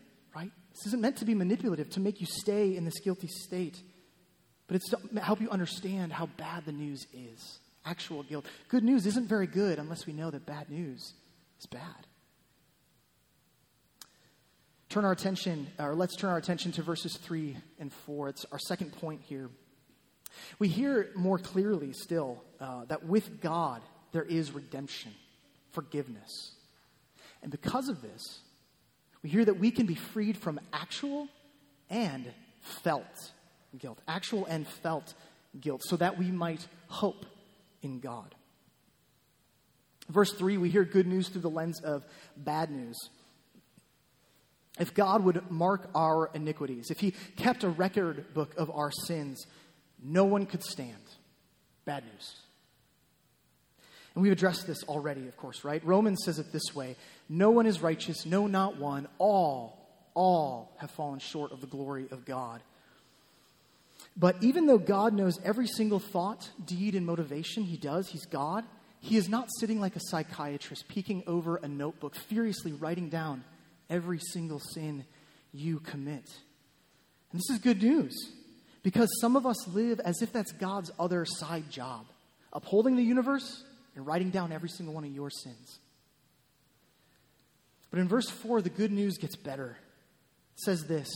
This 0.74 0.86
isn't 0.86 1.00
meant 1.00 1.16
to 1.18 1.24
be 1.24 1.34
manipulative, 1.34 1.88
to 1.90 2.00
make 2.00 2.20
you 2.20 2.26
stay 2.26 2.76
in 2.76 2.84
this 2.84 2.98
guilty 3.00 3.28
state, 3.28 3.80
but 4.66 4.76
it's 4.76 4.90
to 4.90 5.20
help 5.20 5.40
you 5.40 5.48
understand 5.50 6.12
how 6.12 6.26
bad 6.26 6.64
the 6.64 6.72
news 6.72 7.06
is. 7.12 7.58
Actual 7.84 8.22
guilt. 8.22 8.46
Good 8.68 8.82
news 8.82 9.06
isn't 9.06 9.28
very 9.28 9.46
good 9.46 9.78
unless 9.78 10.06
we 10.06 10.12
know 10.12 10.30
that 10.30 10.46
bad 10.46 10.70
news 10.70 11.12
is 11.60 11.66
bad. 11.66 12.06
Turn 14.88 15.04
our 15.04 15.12
attention, 15.12 15.68
or 15.78 15.94
let's 15.94 16.16
turn 16.16 16.30
our 16.30 16.38
attention 16.38 16.72
to 16.72 16.82
verses 16.82 17.16
3 17.16 17.56
and 17.78 17.92
4. 17.92 18.28
It's 18.30 18.46
our 18.50 18.58
second 18.58 18.92
point 18.92 19.20
here. 19.22 19.50
We 20.58 20.68
hear 20.68 21.10
more 21.14 21.38
clearly 21.38 21.92
still 21.92 22.42
uh, 22.60 22.84
that 22.86 23.04
with 23.04 23.40
God 23.40 23.82
there 24.12 24.24
is 24.24 24.52
redemption, 24.52 25.12
forgiveness. 25.72 26.52
And 27.42 27.50
because 27.50 27.88
of 27.88 28.02
this, 28.02 28.40
we 29.24 29.30
hear 29.30 29.44
that 29.44 29.58
we 29.58 29.70
can 29.70 29.86
be 29.86 29.94
freed 29.94 30.36
from 30.36 30.60
actual 30.70 31.28
and 31.88 32.30
felt 32.60 33.32
guilt, 33.78 33.98
actual 34.06 34.44
and 34.44 34.68
felt 34.68 35.14
guilt, 35.58 35.82
so 35.82 35.96
that 35.96 36.18
we 36.18 36.30
might 36.30 36.68
hope 36.88 37.24
in 37.80 38.00
God. 38.00 38.34
Verse 40.10 40.30
3, 40.34 40.58
we 40.58 40.68
hear 40.68 40.84
good 40.84 41.06
news 41.06 41.30
through 41.30 41.40
the 41.40 41.48
lens 41.48 41.80
of 41.82 42.04
bad 42.36 42.70
news. 42.70 42.96
If 44.78 44.92
God 44.92 45.24
would 45.24 45.50
mark 45.50 45.88
our 45.94 46.30
iniquities, 46.34 46.90
if 46.90 47.00
He 47.00 47.14
kept 47.36 47.64
a 47.64 47.70
record 47.70 48.34
book 48.34 48.54
of 48.58 48.70
our 48.70 48.90
sins, 49.06 49.46
no 50.02 50.26
one 50.26 50.44
could 50.44 50.62
stand. 50.62 50.92
Bad 51.86 52.04
news. 52.04 52.36
And 54.14 54.22
we've 54.22 54.32
addressed 54.32 54.66
this 54.66 54.84
already, 54.84 55.26
of 55.28 55.36
course, 55.38 55.64
right? 55.64 55.82
Romans 55.82 56.22
says 56.24 56.38
it 56.38 56.52
this 56.52 56.74
way 56.74 56.96
No 57.28 57.50
one 57.50 57.66
is 57.66 57.80
righteous, 57.80 58.26
no, 58.26 58.46
not 58.46 58.78
one. 58.78 59.08
All, 59.18 59.78
all 60.14 60.74
have 60.78 60.90
fallen 60.90 61.18
short 61.18 61.52
of 61.52 61.60
the 61.60 61.66
glory 61.66 62.06
of 62.10 62.24
God. 62.24 62.60
But 64.16 64.36
even 64.42 64.66
though 64.66 64.78
God 64.78 65.12
knows 65.12 65.40
every 65.44 65.66
single 65.66 65.98
thought, 65.98 66.48
deed, 66.64 66.94
and 66.94 67.04
motivation 67.04 67.64
he 67.64 67.76
does, 67.76 68.08
he's 68.08 68.26
God, 68.26 68.64
he 69.00 69.16
is 69.16 69.28
not 69.28 69.48
sitting 69.58 69.80
like 69.80 69.96
a 69.96 70.00
psychiatrist, 70.00 70.88
peeking 70.88 71.24
over 71.26 71.56
a 71.56 71.68
notebook, 71.68 72.14
furiously 72.14 72.72
writing 72.72 73.08
down 73.08 73.44
every 73.90 74.20
single 74.32 74.60
sin 74.60 75.04
you 75.52 75.80
commit. 75.80 76.30
And 77.32 77.40
this 77.40 77.50
is 77.50 77.58
good 77.58 77.82
news 77.82 78.14
because 78.82 79.08
some 79.20 79.34
of 79.34 79.46
us 79.46 79.66
live 79.68 79.98
as 80.00 80.22
if 80.22 80.32
that's 80.32 80.52
God's 80.52 80.90
other 80.98 81.24
side 81.24 81.70
job, 81.70 82.06
upholding 82.52 82.96
the 82.96 83.02
universe 83.02 83.64
and 83.96 84.06
writing 84.06 84.30
down 84.30 84.52
every 84.52 84.68
single 84.68 84.94
one 84.94 85.04
of 85.04 85.10
your 85.10 85.30
sins. 85.30 85.80
But 87.94 88.00
in 88.00 88.08
verse 88.08 88.28
4, 88.28 88.60
the 88.60 88.70
good 88.70 88.90
news 88.90 89.18
gets 89.18 89.36
better. 89.36 89.78
It 90.56 90.60
says 90.64 90.84
this 90.88 91.06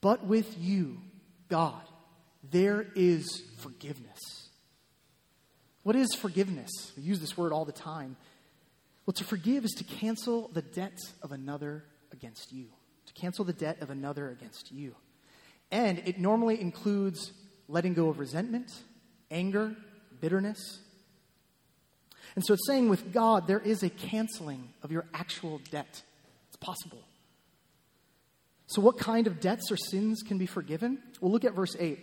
But 0.00 0.24
with 0.24 0.56
you, 0.56 1.00
God, 1.48 1.82
there 2.52 2.86
is 2.94 3.42
forgiveness. 3.58 4.20
What 5.82 5.96
is 5.96 6.14
forgiveness? 6.14 6.70
We 6.96 7.02
use 7.02 7.18
this 7.18 7.36
word 7.36 7.52
all 7.52 7.64
the 7.64 7.72
time. 7.72 8.16
Well, 9.04 9.14
to 9.14 9.24
forgive 9.24 9.64
is 9.64 9.72
to 9.72 9.82
cancel 9.82 10.46
the 10.52 10.62
debt 10.62 10.96
of 11.20 11.32
another 11.32 11.82
against 12.12 12.52
you, 12.52 12.66
to 13.06 13.12
cancel 13.14 13.44
the 13.44 13.52
debt 13.52 13.82
of 13.82 13.90
another 13.90 14.30
against 14.30 14.70
you. 14.70 14.94
And 15.72 15.98
it 16.06 16.20
normally 16.20 16.60
includes 16.60 17.32
letting 17.66 17.94
go 17.94 18.08
of 18.08 18.20
resentment, 18.20 18.70
anger, 19.32 19.74
bitterness, 20.20 20.78
and 22.34 22.44
so 22.44 22.54
it's 22.54 22.66
saying 22.66 22.88
with 22.88 23.12
God, 23.12 23.46
there 23.46 23.60
is 23.60 23.82
a 23.82 23.90
canceling 23.90 24.68
of 24.82 24.90
your 24.90 25.06
actual 25.14 25.60
debt. 25.70 26.02
It's 26.48 26.56
possible. 26.56 27.02
So, 28.66 28.80
what 28.80 28.98
kind 28.98 29.26
of 29.26 29.40
debts 29.40 29.70
or 29.70 29.76
sins 29.76 30.22
can 30.26 30.38
be 30.38 30.46
forgiven? 30.46 30.98
We'll 31.20 31.30
look 31.30 31.44
at 31.44 31.54
verse 31.54 31.76
8. 31.78 31.98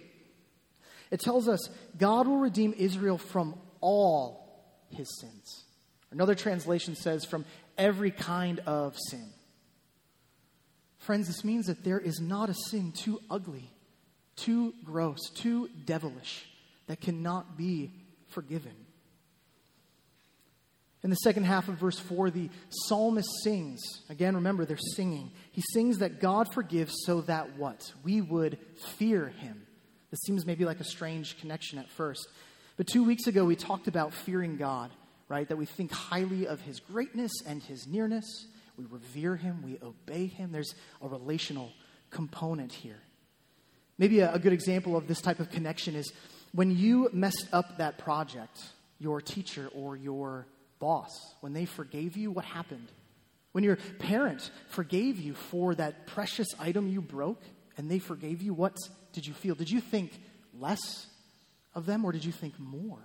It 1.10 1.20
tells 1.20 1.50
us 1.50 1.60
God 1.98 2.28
will 2.28 2.38
redeem 2.38 2.74
Israel 2.78 3.18
from 3.18 3.56
all 3.82 4.64
his 4.90 5.08
sins. 5.20 5.66
Another 6.12 6.36
translation 6.36 6.96
says 6.96 7.26
from 7.26 7.46
every 7.78 8.12
kind 8.12 8.60
of 8.60 8.98
sin. 9.10 9.28
Friends, 10.98 11.28
this 11.28 11.44
means 11.44 11.66
that 11.66 11.84
there 11.84 12.00
is 12.00 12.22
not 12.22 12.50
a 12.50 12.54
sin 12.54 12.92
too 12.92 13.20
ugly, 13.30 13.72
too 14.36 14.74
gross, 14.86 15.30
too 15.34 15.70
devilish 15.86 16.46
that 16.88 17.02
cannot 17.02 17.58
be 17.58 17.92
forgiven. 18.28 18.76
In 21.04 21.10
the 21.10 21.16
second 21.18 21.46
half 21.46 21.68
of 21.68 21.76
verse 21.76 21.98
4, 21.98 22.30
the 22.30 22.50
psalmist 22.70 23.30
sings. 23.44 23.82
Again, 24.10 24.36
remember, 24.36 24.66
they're 24.66 24.78
singing. 24.96 25.32
He 25.52 25.64
sings 25.74 25.98
that 25.98 26.20
God 26.20 26.54
forgives 26.54 26.94
so 27.06 27.22
that 27.22 27.58
what? 27.58 27.92
We 28.04 28.22
would 28.22 28.60
fear 28.98 29.30
him. 29.30 29.66
This 30.12 30.20
seems 30.26 30.46
maybe 30.46 30.66
like 30.66 30.80
a 30.80 30.86
strange 30.86 31.40
connection 31.40 31.80
at 31.80 31.90
first. 31.90 32.28
But 32.78 32.86
two 32.86 33.04
weeks 33.04 33.26
ago, 33.26 33.46
we 33.46 33.56
talked 33.56 33.88
about 33.88 34.14
fearing 34.14 34.58
God, 34.58 34.92
right? 35.28 35.48
That 35.48 35.58
we 35.58 35.66
think 35.66 35.92
highly 35.92 36.46
of 36.46 36.62
his 36.62 36.80
greatness 36.80 37.32
and 37.48 37.64
his 37.64 37.88
nearness. 37.88 38.26
We 38.78 38.86
revere 38.86 39.36
him, 39.36 39.64
we 39.64 39.80
obey 39.82 40.28
him. 40.28 40.52
There's 40.52 40.76
a 41.02 41.08
relational 41.08 41.72
component 42.12 42.74
here. 42.74 43.00
Maybe 43.98 44.20
a, 44.20 44.34
a 44.34 44.40
good 44.40 44.54
example 44.54 44.96
of 44.96 45.08
this 45.08 45.22
type 45.22 45.40
of 45.40 45.50
connection 45.50 45.96
is 45.96 46.12
when 46.54 46.76
you 46.76 47.10
messed 47.14 47.48
up 47.54 47.78
that 47.78 47.98
project, 47.98 48.60
your 49.00 49.22
teacher 49.22 49.70
or 49.74 49.96
your 49.96 50.46
boss, 50.82 51.36
when 51.40 51.54
they 51.54 51.66
forgave 51.66 52.18
you, 52.18 52.32
what 52.32 52.44
happened? 52.44 52.92
When 53.54 53.64
your 53.64 53.78
parent 54.00 54.50
forgave 54.70 55.20
you 55.20 55.34
for 55.34 55.76
that 55.76 56.08
precious 56.08 56.48
item 56.60 56.90
you 56.90 57.02
broke 57.02 57.42
and 57.78 57.90
they 57.90 58.00
forgave 58.00 58.42
you, 58.42 58.54
what 58.54 58.76
did 59.14 59.26
you 59.26 59.34
feel? 59.34 59.56
Did 59.56 59.70
you 59.70 59.80
think 59.80 60.12
less 60.58 61.08
of 61.74 61.86
them 61.86 62.04
or 62.04 62.12
did 62.12 62.26
you 62.26 62.32
think 62.32 62.60
more? 62.60 63.00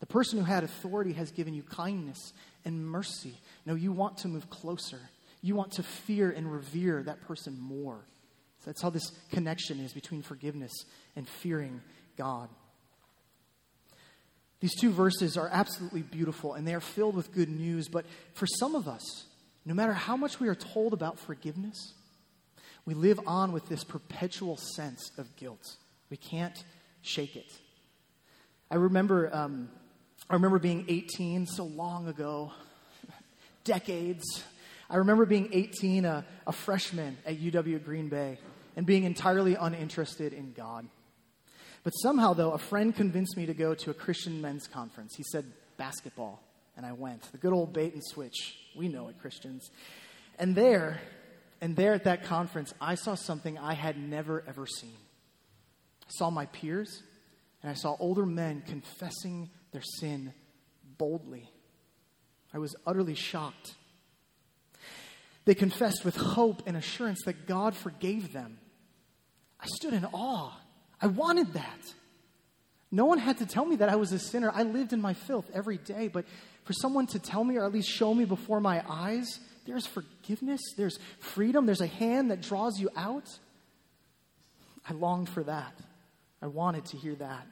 The 0.00 0.06
person 0.06 0.38
who 0.38 0.44
had 0.44 0.64
authority 0.64 1.12
has 1.14 1.30
given 1.30 1.54
you 1.54 1.62
kindness 1.62 2.32
and 2.64 2.86
mercy. 2.86 3.34
No, 3.64 3.74
you 3.74 3.92
want 3.92 4.18
to 4.18 4.28
move 4.28 4.50
closer. 4.50 5.00
You 5.40 5.54
want 5.54 5.72
to 5.72 5.82
fear 5.82 6.30
and 6.30 6.50
revere 6.50 7.02
that 7.04 7.20
person 7.22 7.58
more. 7.58 8.04
So 8.60 8.66
that's 8.66 8.82
how 8.82 8.90
this 8.90 9.12
connection 9.30 9.80
is 9.80 9.92
between 9.92 10.22
forgiveness 10.22 10.72
and 11.16 11.28
fearing 11.28 11.80
God. 12.16 12.48
These 14.60 14.74
two 14.74 14.90
verses 14.90 15.36
are 15.36 15.48
absolutely 15.52 16.02
beautiful 16.02 16.54
and 16.54 16.66
they 16.66 16.74
are 16.74 16.80
filled 16.80 17.14
with 17.14 17.32
good 17.32 17.48
news, 17.48 17.88
but 17.88 18.04
for 18.34 18.46
some 18.46 18.74
of 18.74 18.88
us, 18.88 19.24
no 19.64 19.74
matter 19.74 19.92
how 19.92 20.16
much 20.16 20.40
we 20.40 20.48
are 20.48 20.54
told 20.54 20.92
about 20.92 21.18
forgiveness, 21.18 21.94
we 22.84 22.94
live 22.94 23.20
on 23.26 23.52
with 23.52 23.68
this 23.68 23.84
perpetual 23.84 24.56
sense 24.56 25.12
of 25.18 25.36
guilt. 25.36 25.76
We 26.10 26.16
can't 26.16 26.56
shake 27.02 27.36
it. 27.36 27.52
I 28.70 28.76
remember, 28.76 29.34
um, 29.34 29.68
I 30.28 30.34
remember 30.34 30.58
being 30.58 30.86
18 30.88 31.46
so 31.46 31.64
long 31.64 32.08
ago, 32.08 32.52
decades. 33.64 34.24
I 34.90 34.96
remember 34.96 35.26
being 35.26 35.50
18, 35.52 36.04
a, 36.04 36.24
a 36.46 36.52
freshman 36.52 37.18
at 37.26 37.38
UW 37.38 37.84
Green 37.84 38.08
Bay, 38.08 38.38
and 38.74 38.86
being 38.86 39.04
entirely 39.04 39.54
uninterested 39.54 40.32
in 40.32 40.52
God. 40.52 40.88
But 41.84 41.90
somehow, 41.90 42.34
though, 42.34 42.52
a 42.52 42.58
friend 42.58 42.94
convinced 42.94 43.36
me 43.36 43.46
to 43.46 43.54
go 43.54 43.74
to 43.74 43.90
a 43.90 43.94
Christian 43.94 44.40
men's 44.40 44.66
conference. 44.66 45.14
He 45.16 45.22
said, 45.22 45.44
basketball. 45.76 46.42
And 46.76 46.84
I 46.86 46.92
went. 46.92 47.22
The 47.32 47.38
good 47.38 47.52
old 47.52 47.72
bait 47.72 47.94
and 47.94 48.04
switch. 48.04 48.56
We 48.76 48.88
know 48.88 49.08
it, 49.08 49.18
Christians. 49.20 49.70
And 50.38 50.54
there, 50.54 51.00
and 51.60 51.74
there 51.74 51.94
at 51.94 52.04
that 52.04 52.24
conference, 52.24 52.72
I 52.80 52.94
saw 52.94 53.14
something 53.14 53.58
I 53.58 53.74
had 53.74 53.98
never, 53.98 54.44
ever 54.46 54.66
seen. 54.66 54.96
I 56.02 56.10
saw 56.10 56.30
my 56.30 56.46
peers, 56.46 57.02
and 57.62 57.70
I 57.70 57.74
saw 57.74 57.96
older 57.98 58.24
men 58.24 58.62
confessing 58.66 59.50
their 59.72 59.82
sin 59.82 60.32
boldly. 60.98 61.50
I 62.54 62.58
was 62.58 62.76
utterly 62.86 63.14
shocked. 63.14 63.74
They 65.44 65.54
confessed 65.54 66.04
with 66.04 66.16
hope 66.16 66.62
and 66.66 66.76
assurance 66.76 67.22
that 67.24 67.46
God 67.46 67.74
forgave 67.74 68.32
them. 68.32 68.58
I 69.60 69.66
stood 69.66 69.94
in 69.94 70.04
awe. 70.04 70.52
I 71.00 71.06
wanted 71.06 71.52
that. 71.54 71.80
No 72.90 73.04
one 73.04 73.18
had 73.18 73.38
to 73.38 73.46
tell 73.46 73.64
me 73.64 73.76
that 73.76 73.88
I 73.88 73.96
was 73.96 74.12
a 74.12 74.18
sinner. 74.18 74.50
I 74.52 74.62
lived 74.62 74.92
in 74.92 75.00
my 75.00 75.14
filth 75.14 75.50
every 75.52 75.76
day, 75.76 76.08
but 76.08 76.24
for 76.64 76.72
someone 76.72 77.06
to 77.08 77.18
tell 77.18 77.44
me 77.44 77.56
or 77.56 77.64
at 77.64 77.72
least 77.72 77.88
show 77.88 78.14
me 78.14 78.24
before 78.24 78.60
my 78.60 78.82
eyes, 78.88 79.40
there's 79.66 79.86
forgiveness, 79.86 80.60
there's 80.76 80.98
freedom, 81.20 81.66
there's 81.66 81.82
a 81.82 81.86
hand 81.86 82.30
that 82.30 82.40
draws 82.40 82.80
you 82.80 82.88
out. 82.96 83.28
I 84.88 84.94
longed 84.94 85.28
for 85.28 85.42
that. 85.42 85.74
I 86.40 86.46
wanted 86.46 86.86
to 86.86 86.96
hear 86.96 87.14
that. 87.16 87.46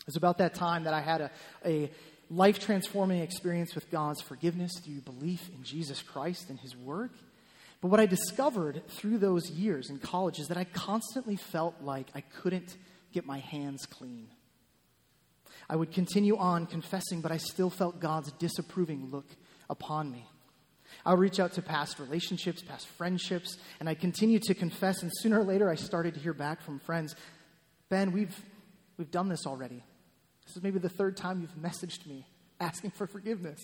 It 0.00 0.06
was 0.06 0.16
about 0.16 0.38
that 0.38 0.54
time 0.54 0.84
that 0.84 0.94
I 0.94 1.00
had 1.00 1.20
a, 1.20 1.30
a 1.64 1.90
life 2.28 2.58
transforming 2.58 3.20
experience 3.20 3.74
with 3.76 3.88
God's 3.90 4.20
forgiveness 4.20 4.72
through 4.80 5.00
belief 5.02 5.48
in 5.54 5.62
Jesus 5.62 6.02
Christ 6.02 6.50
and 6.50 6.58
His 6.58 6.76
work. 6.76 7.12
But 7.82 7.88
what 7.88 8.00
I 8.00 8.06
discovered 8.06 8.82
through 8.88 9.18
those 9.18 9.50
years 9.50 9.90
in 9.90 9.98
college 9.98 10.38
is 10.38 10.46
that 10.48 10.56
I 10.56 10.64
constantly 10.64 11.34
felt 11.34 11.74
like 11.82 12.06
I 12.14 12.20
couldn't 12.20 12.76
get 13.12 13.26
my 13.26 13.38
hands 13.38 13.86
clean. 13.86 14.28
I 15.68 15.74
would 15.74 15.92
continue 15.92 16.36
on 16.36 16.66
confessing, 16.66 17.20
but 17.20 17.32
I 17.32 17.38
still 17.38 17.70
felt 17.70 17.98
God's 17.98 18.30
disapproving 18.32 19.10
look 19.10 19.26
upon 19.68 20.12
me. 20.12 20.26
I 21.04 21.10
would 21.10 21.18
reach 21.18 21.40
out 21.40 21.54
to 21.54 21.62
past 21.62 21.98
relationships, 21.98 22.62
past 22.62 22.86
friendships, 22.86 23.56
and 23.80 23.88
I 23.88 23.94
continued 23.94 24.42
to 24.44 24.54
confess. 24.54 25.02
And 25.02 25.10
sooner 25.16 25.40
or 25.40 25.44
later, 25.44 25.68
I 25.68 25.74
started 25.74 26.14
to 26.14 26.20
hear 26.20 26.34
back 26.34 26.62
from 26.62 26.78
friends 26.78 27.16
Ben, 27.88 28.12
we've, 28.12 28.34
we've 28.96 29.10
done 29.10 29.28
this 29.28 29.44
already. 29.44 29.82
This 30.46 30.56
is 30.56 30.62
maybe 30.62 30.78
the 30.78 30.88
third 30.88 31.16
time 31.16 31.40
you've 31.40 31.56
messaged 31.56 32.06
me 32.06 32.26
asking 32.60 32.92
for 32.92 33.08
forgiveness. 33.08 33.60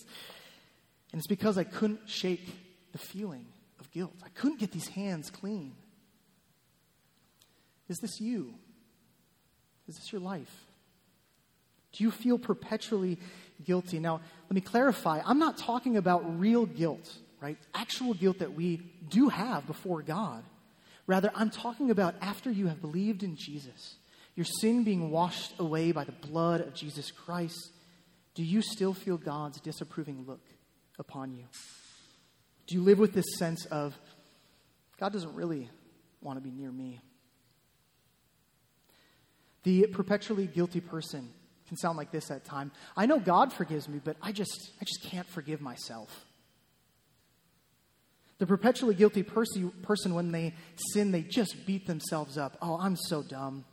And 1.11 1.19
it's 1.19 1.27
because 1.27 1.57
I 1.57 1.63
couldn't 1.63 2.01
shake 2.07 2.45
the 2.91 2.97
feeling 2.97 3.45
of 3.79 3.91
guilt. 3.91 4.13
I 4.23 4.29
couldn't 4.29 4.59
get 4.59 4.71
these 4.71 4.87
hands 4.89 5.29
clean. 5.29 5.73
Is 7.87 7.97
this 7.99 8.19
you? 8.21 8.53
Is 9.87 9.95
this 9.95 10.11
your 10.11 10.21
life? 10.21 10.53
Do 11.93 12.03
you 12.03 12.11
feel 12.11 12.37
perpetually 12.37 13.17
guilty? 13.65 13.99
Now, 13.99 14.21
let 14.43 14.51
me 14.53 14.61
clarify. 14.61 15.21
I'm 15.25 15.39
not 15.39 15.57
talking 15.57 15.97
about 15.97 16.39
real 16.39 16.65
guilt, 16.65 17.11
right? 17.41 17.57
Actual 17.73 18.13
guilt 18.13 18.39
that 18.39 18.53
we 18.53 18.77
do 19.09 19.29
have 19.29 19.65
before 19.65 20.03
God. 20.03 20.43
Rather, 21.07 21.31
I'm 21.33 21.49
talking 21.49 21.89
about 21.89 22.13
after 22.21 22.51
you 22.51 22.67
have 22.67 22.81
believed 22.81 23.23
in 23.23 23.35
Jesus, 23.35 23.95
your 24.35 24.45
sin 24.45 24.83
being 24.83 25.09
washed 25.09 25.53
away 25.57 25.91
by 25.91 26.03
the 26.03 26.11
blood 26.11 26.61
of 26.61 26.75
Jesus 26.75 27.09
Christ. 27.09 27.71
Do 28.35 28.43
you 28.43 28.61
still 28.61 28.93
feel 28.93 29.17
God's 29.17 29.59
disapproving 29.59 30.25
look 30.27 30.45
upon 30.99 31.33
you? 31.33 31.45
Do 32.69 32.75
you 32.75 32.83
live 32.83 32.99
with 32.99 33.13
this 33.13 33.25
sense 33.39 33.65
of, 33.65 33.97
God 34.99 35.11
doesn't 35.11 35.33
really 35.33 35.67
want 36.21 36.37
to 36.37 36.41
be 36.41 36.51
near 36.51 36.71
me? 36.71 36.99
The 39.63 39.87
perpetually 39.87 40.45
guilty 40.45 40.79
person 40.79 41.29
can 41.67 41.77
sound 41.77 41.97
like 41.97 42.11
this 42.11 42.29
at 42.29 42.45
time. 42.45 42.71
I 42.95 43.07
know 43.07 43.19
God 43.19 43.51
forgives 43.51 43.89
me, 43.89 43.99
but 44.03 44.17
I 44.21 44.31
just 44.31 44.71
I 44.79 44.85
just 44.85 45.01
can't 45.03 45.27
forgive 45.27 45.61
myself. 45.61 46.25
The 48.37 48.45
perpetually 48.45 48.93
guilty 48.93 49.23
person, 49.23 49.71
person 49.81 50.13
when 50.13 50.31
they 50.31 50.53
sin, 50.93 51.11
they 51.11 51.23
just 51.23 51.65
beat 51.65 51.87
themselves 51.87 52.37
up. 52.37 52.55
Oh, 52.61 52.77
I'm 52.79 52.95
so 52.95 53.23
dumb. 53.23 53.65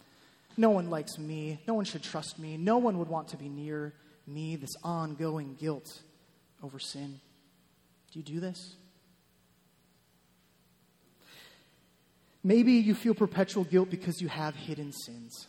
No 0.56 0.70
one 0.70 0.88
likes 0.88 1.18
me. 1.18 1.61
No 1.68 1.74
one 1.74 1.85
should 1.85 2.02
trust 2.02 2.38
me. 2.38 2.56
No 2.56 2.78
one 2.78 2.98
would 2.98 3.09
want 3.09 3.28
to 3.28 3.37
be 3.37 3.50
near 3.50 3.92
me. 4.26 4.56
This 4.56 4.74
ongoing 4.82 5.54
guilt 5.54 6.02
over 6.62 6.78
sin. 6.78 7.20
Do 8.11 8.18
you 8.18 8.24
do 8.24 8.40
this? 8.40 8.76
Maybe 12.46 12.74
you 12.74 12.94
feel 12.94 13.12
perpetual 13.12 13.64
guilt 13.64 13.90
because 13.90 14.20
you 14.20 14.28
have 14.28 14.54
hidden 14.54 14.92
sins. 14.92 15.48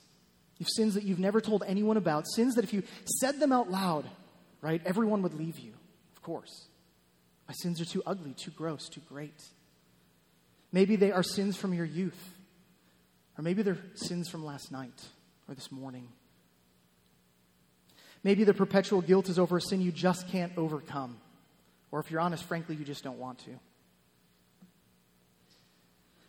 You've 0.57 0.69
sins 0.69 0.95
that 0.95 1.03
you've 1.03 1.19
never 1.19 1.39
told 1.39 1.63
anyone 1.67 1.95
about, 1.95 2.25
sins 2.27 2.55
that 2.55 2.63
if 2.63 2.73
you 2.73 2.81
said 3.19 3.39
them 3.39 3.51
out 3.51 3.69
loud, 3.69 4.09
right, 4.61 4.81
everyone 4.83 5.21
would 5.21 5.35
leave 5.35 5.59
you, 5.59 5.73
of 6.15 6.23
course. 6.23 6.69
My 7.47 7.53
sins 7.53 7.79
are 7.79 7.85
too 7.85 8.01
ugly, 8.07 8.33
too 8.33 8.49
gross, 8.49 8.89
too 8.89 9.03
great. 9.07 9.39
Maybe 10.71 10.95
they 10.95 11.11
are 11.11 11.21
sins 11.21 11.55
from 11.55 11.71
your 11.71 11.85
youth, 11.85 12.19
or 13.37 13.43
maybe 13.43 13.61
they're 13.61 13.77
sins 13.93 14.27
from 14.27 14.43
last 14.43 14.71
night 14.71 14.99
or 15.47 15.53
this 15.53 15.71
morning. 15.71 16.07
Maybe 18.23 18.43
the 18.43 18.55
perpetual 18.55 19.01
guilt 19.03 19.29
is 19.29 19.37
over 19.37 19.57
a 19.57 19.61
sin 19.61 19.81
you 19.81 19.91
just 19.91 20.29
can't 20.29 20.51
overcome, 20.57 21.17
or 21.91 21.99
if 21.99 22.09
you're 22.09 22.21
honest, 22.21 22.43
frankly, 22.45 22.75
you 22.75 22.85
just 22.85 23.03
don't 23.03 23.19
want 23.19 23.37
to. 23.45 23.51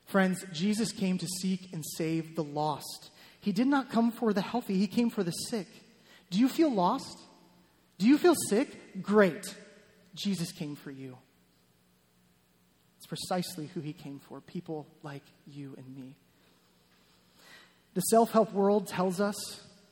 Friends, 0.09 0.43
Jesus 0.53 0.91
came 0.91 1.19
to 1.19 1.27
seek 1.27 1.69
and 1.73 1.85
save 1.97 2.35
the 2.35 2.43
lost. 2.43 3.11
He 3.41 3.53
did 3.53 3.67
not 3.67 3.91
come 3.91 4.11
for 4.11 4.33
the 4.33 4.41
healthy, 4.41 4.79
He 4.79 4.87
came 4.87 5.11
for 5.11 5.23
the 5.23 5.31
sick. 5.31 5.69
Do 6.31 6.39
you 6.39 6.49
feel 6.49 6.73
lost? 6.73 7.19
Do 7.99 8.07
you 8.07 8.17
feel 8.19 8.35
sick? 8.49 9.03
Great. 9.03 9.55
Jesus 10.15 10.51
came 10.51 10.77
for 10.77 10.91
you. 10.91 11.17
It's 12.97 13.07
precisely 13.07 13.67
who 13.67 13.81
He 13.81 13.93
came 13.93 14.19
for 14.19 14.41
people 14.41 14.87
like 15.03 15.25
you 15.47 15.75
and 15.77 15.95
me. 15.95 16.17
The 17.93 18.01
self 18.01 18.31
help 18.31 18.53
world 18.53 18.87
tells 18.89 19.21
us 19.21 19.37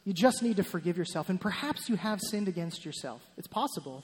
you 0.04 0.14
just 0.14 0.42
need 0.42 0.56
to 0.56 0.62
forgive 0.62 0.96
yourself, 0.96 1.28
and 1.28 1.38
perhaps 1.38 1.90
you 1.90 1.96
have 1.96 2.20
sinned 2.22 2.48
against 2.48 2.86
yourself. 2.86 3.22
It's 3.36 3.48
possible. 3.48 4.02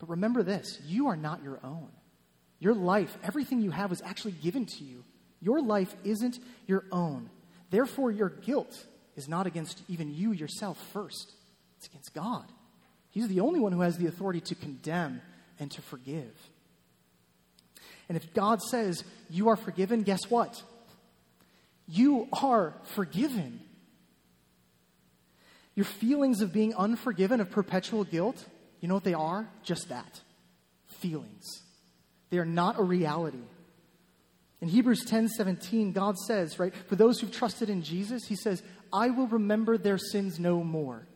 But 0.00 0.08
remember 0.08 0.42
this 0.42 0.80
you 0.86 1.06
are 1.06 1.16
not 1.16 1.44
your 1.44 1.60
own. 1.62 1.88
Your 2.58 2.74
life, 2.74 3.16
everything 3.22 3.62
you 3.62 3.70
have, 3.70 3.90
was 3.90 4.02
actually 4.02 4.32
given 4.32 4.66
to 4.66 4.84
you. 4.84 5.04
Your 5.40 5.60
life 5.62 5.94
isn't 6.04 6.38
your 6.66 6.84
own. 6.92 7.30
Therefore, 7.70 8.10
your 8.10 8.28
guilt 8.28 8.86
is 9.16 9.28
not 9.28 9.46
against 9.46 9.82
even 9.88 10.14
you 10.14 10.32
yourself 10.32 10.78
first, 10.92 11.32
it's 11.76 11.86
against 11.86 12.14
God. 12.14 12.44
He's 13.10 13.28
the 13.28 13.40
only 13.40 13.58
one 13.58 13.72
who 13.72 13.80
has 13.80 13.96
the 13.96 14.06
authority 14.06 14.40
to 14.42 14.54
condemn 14.54 15.20
and 15.58 15.70
to 15.72 15.82
forgive. 15.82 16.32
And 18.08 18.16
if 18.16 18.32
God 18.34 18.60
says 18.62 19.04
you 19.28 19.48
are 19.48 19.56
forgiven, 19.56 20.02
guess 20.02 20.28
what? 20.28 20.62
You 21.88 22.28
are 22.32 22.74
forgiven. 22.94 23.60
Your 25.74 25.84
feelings 25.84 26.40
of 26.40 26.52
being 26.52 26.74
unforgiven, 26.74 27.40
of 27.40 27.50
perpetual 27.50 28.04
guilt, 28.04 28.44
you 28.80 28.88
know 28.88 28.94
what 28.94 29.04
they 29.04 29.14
are? 29.14 29.48
Just 29.62 29.88
that 29.88 30.20
feelings. 31.00 31.62
They 32.30 32.38
are 32.38 32.44
not 32.44 32.78
a 32.78 32.82
reality. 32.82 33.42
In 34.60 34.68
Hebrews 34.68 35.04
10 35.04 35.28
17, 35.28 35.92
God 35.92 36.18
says, 36.18 36.58
right, 36.58 36.74
for 36.88 36.96
those 36.96 37.20
who've 37.20 37.32
trusted 37.32 37.70
in 37.70 37.82
Jesus, 37.82 38.26
He 38.26 38.36
says, 38.36 38.62
I 38.92 39.10
will 39.10 39.26
remember 39.26 39.78
their 39.78 39.98
sins 39.98 40.38
no 40.38 40.62
more. 40.62 41.06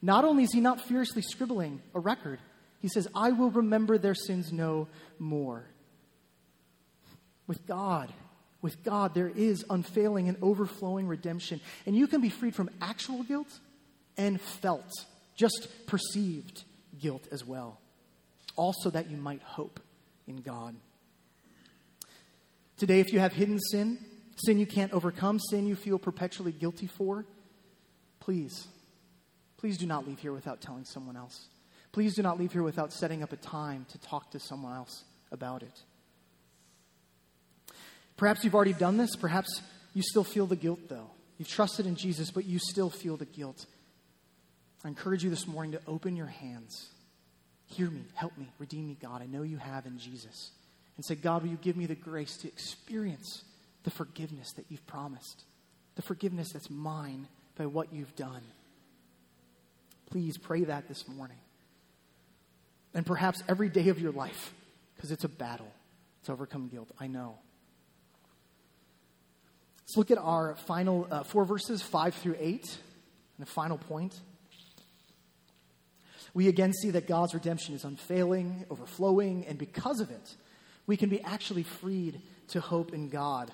Not 0.00 0.24
only 0.24 0.44
is 0.44 0.52
He 0.52 0.60
not 0.60 0.80
fiercely 0.80 1.22
scribbling 1.22 1.80
a 1.94 2.00
record, 2.00 2.40
He 2.80 2.88
says, 2.88 3.06
I 3.14 3.30
will 3.30 3.50
remember 3.50 3.98
their 3.98 4.14
sins 4.14 4.52
no 4.52 4.88
more. 5.18 5.64
With 7.46 7.66
God, 7.66 8.12
with 8.62 8.82
God, 8.84 9.14
there 9.14 9.28
is 9.28 9.64
unfailing 9.68 10.28
and 10.28 10.36
overflowing 10.40 11.06
redemption. 11.06 11.60
And 11.84 11.96
you 11.96 12.06
can 12.06 12.20
be 12.20 12.30
freed 12.30 12.54
from 12.54 12.70
actual 12.80 13.24
guilt 13.24 13.58
and 14.16 14.40
felt, 14.40 14.90
just 15.34 15.68
perceived 15.86 16.62
guilt 17.00 17.26
as 17.32 17.44
well. 17.44 17.80
Also, 18.56 18.90
that 18.90 19.10
you 19.10 19.16
might 19.16 19.42
hope 19.42 19.80
in 20.26 20.36
God. 20.36 20.76
Today, 22.82 22.98
if 22.98 23.12
you 23.12 23.20
have 23.20 23.32
hidden 23.32 23.60
sin, 23.60 23.96
sin 24.34 24.58
you 24.58 24.66
can't 24.66 24.92
overcome, 24.92 25.38
sin 25.38 25.68
you 25.68 25.76
feel 25.76 26.00
perpetually 26.00 26.50
guilty 26.50 26.88
for, 26.88 27.24
please, 28.18 28.66
please 29.56 29.78
do 29.78 29.86
not 29.86 30.04
leave 30.04 30.18
here 30.18 30.32
without 30.32 30.60
telling 30.60 30.84
someone 30.84 31.16
else. 31.16 31.46
Please 31.92 32.16
do 32.16 32.22
not 32.22 32.40
leave 32.40 32.52
here 32.52 32.64
without 32.64 32.92
setting 32.92 33.22
up 33.22 33.32
a 33.32 33.36
time 33.36 33.86
to 33.90 33.98
talk 33.98 34.32
to 34.32 34.40
someone 34.40 34.74
else 34.74 35.04
about 35.30 35.62
it. 35.62 35.80
Perhaps 38.16 38.42
you've 38.42 38.56
already 38.56 38.72
done 38.72 38.96
this. 38.96 39.14
Perhaps 39.14 39.62
you 39.94 40.02
still 40.02 40.24
feel 40.24 40.48
the 40.48 40.56
guilt, 40.56 40.80
though. 40.88 41.08
You've 41.38 41.46
trusted 41.46 41.86
in 41.86 41.94
Jesus, 41.94 42.32
but 42.32 42.46
you 42.46 42.58
still 42.58 42.90
feel 42.90 43.16
the 43.16 43.26
guilt. 43.26 43.64
I 44.84 44.88
encourage 44.88 45.22
you 45.22 45.30
this 45.30 45.46
morning 45.46 45.70
to 45.70 45.80
open 45.86 46.16
your 46.16 46.26
hands. 46.26 46.88
Hear 47.66 47.88
me, 47.88 48.02
help 48.14 48.36
me, 48.36 48.48
redeem 48.58 48.88
me, 48.88 48.96
God. 49.00 49.22
I 49.22 49.26
know 49.26 49.42
you 49.42 49.58
have 49.58 49.86
in 49.86 50.00
Jesus. 50.00 50.50
And 50.96 51.04
say, 51.04 51.14
God, 51.14 51.42
will 51.42 51.50
you 51.50 51.58
give 51.60 51.76
me 51.76 51.86
the 51.86 51.94
grace 51.94 52.36
to 52.38 52.48
experience 52.48 53.44
the 53.84 53.90
forgiveness 53.90 54.52
that 54.52 54.66
you've 54.68 54.86
promised, 54.86 55.44
the 55.96 56.02
forgiveness 56.02 56.52
that's 56.52 56.70
mine 56.70 57.26
by 57.56 57.66
what 57.66 57.92
you've 57.92 58.14
done. 58.16 58.42
Please 60.10 60.38
pray 60.38 60.64
that 60.64 60.88
this 60.88 61.08
morning. 61.08 61.38
And 62.94 63.06
perhaps 63.06 63.42
every 63.48 63.68
day 63.68 63.88
of 63.88 63.98
your 63.98 64.12
life, 64.12 64.52
because 64.94 65.10
it's 65.10 65.24
a 65.24 65.28
battle 65.28 65.72
to 66.24 66.32
overcome 66.32 66.68
guilt. 66.68 66.90
I 67.00 67.06
know. 67.06 67.38
Let's 69.80 69.96
look 69.96 70.10
at 70.10 70.18
our 70.18 70.54
final 70.66 71.08
uh, 71.10 71.22
four 71.22 71.44
verses, 71.44 71.82
five 71.82 72.14
through 72.14 72.36
eight, 72.38 72.78
and 73.38 73.46
the 73.46 73.50
final 73.50 73.78
point. 73.78 74.14
We 76.34 76.48
again 76.48 76.72
see 76.72 76.90
that 76.90 77.08
God's 77.08 77.34
redemption 77.34 77.74
is 77.74 77.84
unfailing, 77.84 78.64
overflowing, 78.70 79.44
and 79.46 79.58
because 79.58 80.00
of 80.00 80.10
it, 80.10 80.34
we 80.86 80.96
can 80.96 81.08
be 81.08 81.20
actually 81.22 81.62
freed 81.62 82.20
to 82.48 82.60
hope 82.60 82.92
in 82.92 83.08
God 83.08 83.50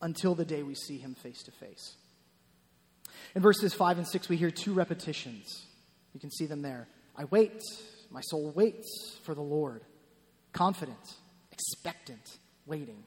until 0.00 0.34
the 0.34 0.44
day 0.44 0.62
we 0.62 0.74
see 0.74 0.98
him 0.98 1.14
face 1.14 1.42
to 1.44 1.50
face. 1.50 1.96
In 3.34 3.42
verses 3.42 3.74
5 3.74 3.98
and 3.98 4.06
6, 4.06 4.28
we 4.28 4.36
hear 4.36 4.50
two 4.50 4.74
repetitions. 4.74 5.66
You 6.12 6.20
can 6.20 6.30
see 6.30 6.46
them 6.46 6.62
there. 6.62 6.88
I 7.16 7.24
wait, 7.24 7.60
my 8.10 8.20
soul 8.20 8.50
waits 8.50 9.18
for 9.24 9.34
the 9.34 9.42
Lord, 9.42 9.82
confident, 10.52 11.14
expectant, 11.50 12.38
waiting. 12.66 13.02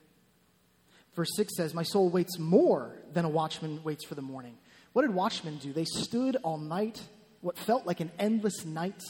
Verse 1.15 1.29
6 1.35 1.55
says, 1.55 1.73
My 1.73 1.83
soul 1.83 2.09
waits 2.09 2.37
more 2.37 2.95
than 3.13 3.25
a 3.25 3.29
watchman 3.29 3.83
waits 3.83 4.05
for 4.05 4.15
the 4.15 4.21
morning. 4.21 4.57
What 4.93 5.03
did 5.03 5.13
watchmen 5.13 5.57
do? 5.57 5.73
They 5.73 5.85
stood 5.85 6.37
all 6.43 6.57
night, 6.57 7.01
what 7.41 7.57
felt 7.57 7.85
like 7.85 7.99
an 7.99 8.11
endless 8.19 8.65
night, 8.65 9.01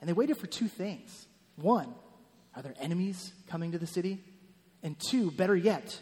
and 0.00 0.08
they 0.08 0.12
waited 0.12 0.38
for 0.38 0.46
two 0.46 0.68
things. 0.68 1.26
One, 1.56 1.94
are 2.54 2.62
there 2.62 2.74
enemies 2.80 3.32
coming 3.48 3.72
to 3.72 3.78
the 3.78 3.86
city? 3.86 4.18
And 4.82 4.98
two, 4.98 5.30
better 5.30 5.56
yet, 5.56 5.98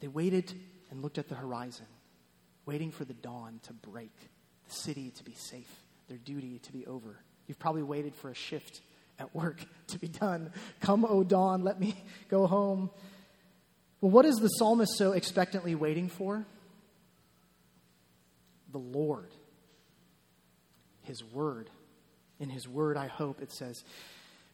they 0.00 0.08
waited 0.08 0.52
and 0.90 1.02
looked 1.02 1.18
at 1.18 1.28
the 1.28 1.34
horizon, 1.34 1.86
waiting 2.64 2.90
for 2.90 3.04
the 3.04 3.14
dawn 3.14 3.60
to 3.64 3.72
break, 3.72 4.12
the 4.68 4.74
city 4.74 5.10
to 5.10 5.24
be 5.24 5.34
safe, 5.34 5.70
their 6.08 6.18
duty 6.18 6.60
to 6.60 6.72
be 6.72 6.86
over. 6.86 7.18
You've 7.46 7.58
probably 7.58 7.82
waited 7.82 8.14
for 8.14 8.30
a 8.30 8.34
shift 8.34 8.80
at 9.18 9.34
work 9.34 9.64
to 9.88 9.98
be 9.98 10.08
done. 10.08 10.52
Come, 10.80 11.04
O 11.04 11.24
dawn, 11.24 11.62
let 11.62 11.80
me 11.80 12.02
go 12.28 12.46
home. 12.46 12.90
Well, 14.00 14.10
what 14.10 14.24
is 14.24 14.36
the 14.36 14.48
psalmist 14.48 14.96
so 14.96 15.12
expectantly 15.12 15.74
waiting 15.74 16.08
for? 16.08 16.46
The 18.72 18.78
Lord, 18.78 19.30
His 21.02 21.22
Word. 21.24 21.70
In 22.40 22.50
His 22.50 22.68
Word, 22.68 22.96
I 22.96 23.06
hope, 23.06 23.40
it 23.40 23.52
says. 23.52 23.84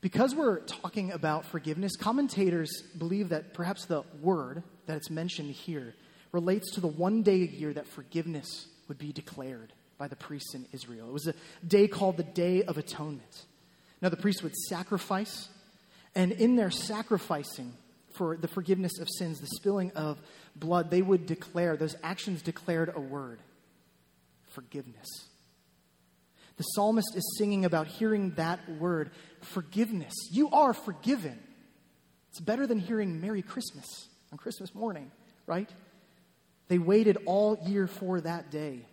Because 0.01 0.35
we're 0.35 0.61
talking 0.61 1.13
about 1.13 1.45
forgiveness, 1.45 1.97
commentators 1.97 2.83
believe 2.97 3.29
that 3.31 3.53
perhaps 3.53 3.85
the 3.85 4.03
word 4.23 4.63
that 4.87 4.97
it's 4.97 5.11
mentioned 5.11 5.51
here 5.51 5.95
relates 6.33 6.73
to 6.73 6.81
the 6.81 6.87
one 6.87 7.23
day 7.23 7.43
a 7.43 7.47
year 7.47 7.75
that 7.75 7.87
forgiveness 7.87 8.69
would 8.89 8.99
be 8.99 9.13
declared 9.13 9.73
by 9.99 10.09
the 10.09 10.17
priests 10.17 10.55
in 10.55 10.65
Israel. 10.73 11.09
It 11.09 11.13
was 11.13 11.27
a 11.27 11.35
day 11.67 11.87
called 11.87 12.17
the 12.17 12.23
Day 12.23 12.63
of 12.63 12.79
Atonement. 12.79 13.45
Now, 14.01 14.09
the 14.09 14.17
priests 14.17 14.43
would 14.43 14.57
sacrifice, 14.57 15.49
and 16.15 16.33
in 16.33 16.57
their 16.57 16.71
sacrificing 16.71 17.75
for 18.15 18.37
the 18.37 18.49
forgiveness 18.49 18.99
of 18.99 19.09
sins, 19.19 19.41
the 19.41 19.47
spilling 19.47 19.93
of 19.93 20.19
blood, 20.57 20.91
they 20.91 21.03
would 21.03 21.27
declare, 21.27 21.77
those 21.77 21.97
actions 22.03 22.41
declared 22.41 22.91
a 22.95 23.01
word 23.01 23.41
forgiveness. 24.49 25.07
The 26.61 26.65
psalmist 26.75 27.17
is 27.17 27.39
singing 27.39 27.65
about 27.65 27.87
hearing 27.87 28.33
that 28.33 28.61
word, 28.69 29.13
forgiveness. 29.41 30.13
You 30.31 30.51
are 30.51 30.75
forgiven. 30.75 31.39
It's 32.29 32.39
better 32.39 32.67
than 32.67 32.79
hearing 32.79 33.19
Merry 33.19 33.41
Christmas 33.41 33.87
on 34.31 34.37
Christmas 34.37 34.75
morning, 34.75 35.11
right? 35.47 35.71
They 36.69 36.77
waited 36.77 37.17
all 37.25 37.59
year 37.65 37.87
for 37.87 38.21
that 38.21 38.51
day. 38.51 38.85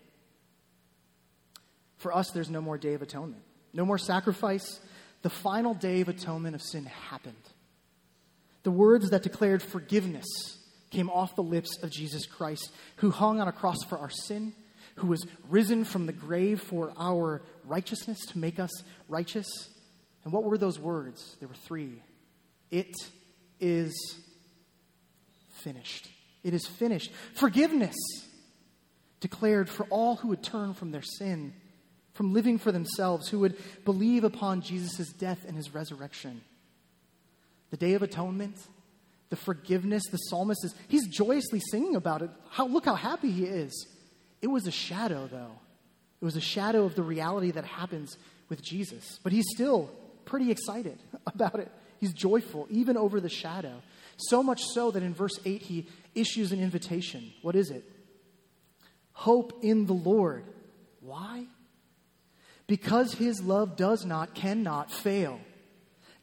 For 1.97 2.15
us, 2.15 2.31
there's 2.31 2.49
no 2.49 2.61
more 2.61 2.77
day 2.77 2.93
of 2.93 3.01
atonement, 3.01 3.43
no 3.73 3.83
more 3.83 3.97
sacrifice. 3.97 4.79
The 5.23 5.29
final 5.29 5.73
day 5.73 5.99
of 5.99 6.07
atonement 6.07 6.55
of 6.55 6.61
sin 6.61 6.85
happened. 6.85 7.35
The 8.63 8.71
words 8.71 9.09
that 9.09 9.23
declared 9.23 9.61
forgiveness 9.61 10.25
came 10.89 11.09
off 11.09 11.35
the 11.35 11.43
lips 11.43 11.83
of 11.83 11.91
Jesus 11.91 12.27
Christ, 12.27 12.71
who 12.95 13.11
hung 13.11 13.41
on 13.41 13.49
a 13.49 13.51
cross 13.51 13.83
for 13.89 13.97
our 13.97 14.09
sin, 14.09 14.53
who 14.97 15.07
was 15.07 15.25
risen 15.49 15.85
from 15.85 16.05
the 16.05 16.13
grave 16.13 16.61
for 16.61 16.91
our 16.97 17.41
righteousness, 17.65 18.19
to 18.27 18.37
make 18.37 18.59
us 18.59 18.71
righteous. 19.07 19.47
And 20.23 20.33
what 20.33 20.43
were 20.43 20.57
those 20.57 20.79
words? 20.79 21.37
There 21.39 21.47
were 21.47 21.55
three 21.55 22.01
It 22.69 22.95
is 23.59 23.93
finished. 25.51 26.09
It 26.43 26.53
is 26.53 26.65
finished. 26.65 27.11
Forgiveness 27.35 27.95
declared 29.19 29.69
for 29.69 29.85
all 29.89 30.17
who 30.17 30.29
would 30.29 30.43
turn 30.43 30.73
from 30.73 30.91
their 30.91 31.01
sin, 31.01 31.53
from 32.13 32.33
living 32.33 32.57
for 32.57 32.71
themselves, 32.71 33.29
who 33.29 33.39
would 33.39 33.57
believe 33.85 34.23
upon 34.23 34.61
Jesus' 34.61 35.11
death 35.13 35.45
and 35.47 35.55
his 35.55 35.73
resurrection. 35.73 36.41
The 37.69 37.77
Day 37.77 37.93
of 37.93 38.01
Atonement, 38.01 38.55
the 39.29 39.35
forgiveness, 39.35 40.03
the 40.09 40.17
psalmist 40.17 40.63
is, 40.63 40.73
he's 40.87 41.07
joyously 41.07 41.61
singing 41.71 41.95
about 41.95 42.21
it. 42.21 42.29
How, 42.49 42.67
look 42.67 42.85
how 42.85 42.95
happy 42.95 43.31
he 43.31 43.45
is. 43.45 43.87
It 44.41 44.47
was 44.47 44.67
a 44.67 44.71
shadow, 44.71 45.27
though. 45.31 45.59
It 46.21 46.25
was 46.25 46.35
a 46.35 46.41
shadow 46.41 46.83
of 46.85 46.95
the 46.95 47.03
reality 47.03 47.51
that 47.51 47.65
happens 47.65 48.17
with 48.49 48.63
Jesus. 48.63 49.19
But 49.23 49.31
he's 49.31 49.45
still 49.53 49.89
pretty 50.25 50.51
excited 50.51 50.99
about 51.27 51.59
it. 51.59 51.71
He's 51.99 52.13
joyful, 52.13 52.67
even 52.69 52.97
over 52.97 53.19
the 53.19 53.29
shadow. 53.29 53.81
So 54.17 54.41
much 54.43 54.63
so 54.73 54.91
that 54.91 55.03
in 55.03 55.13
verse 55.13 55.39
8, 55.45 55.61
he 55.61 55.87
issues 56.15 56.51
an 56.51 56.61
invitation. 56.61 57.33
What 57.41 57.55
is 57.55 57.69
it? 57.69 57.83
Hope 59.13 59.59
in 59.63 59.85
the 59.85 59.93
Lord. 59.93 60.45
Why? 61.01 61.45
Because 62.67 63.13
his 63.13 63.41
love 63.41 63.75
does 63.75 64.05
not, 64.05 64.35
cannot 64.35 64.91
fail. 64.91 65.39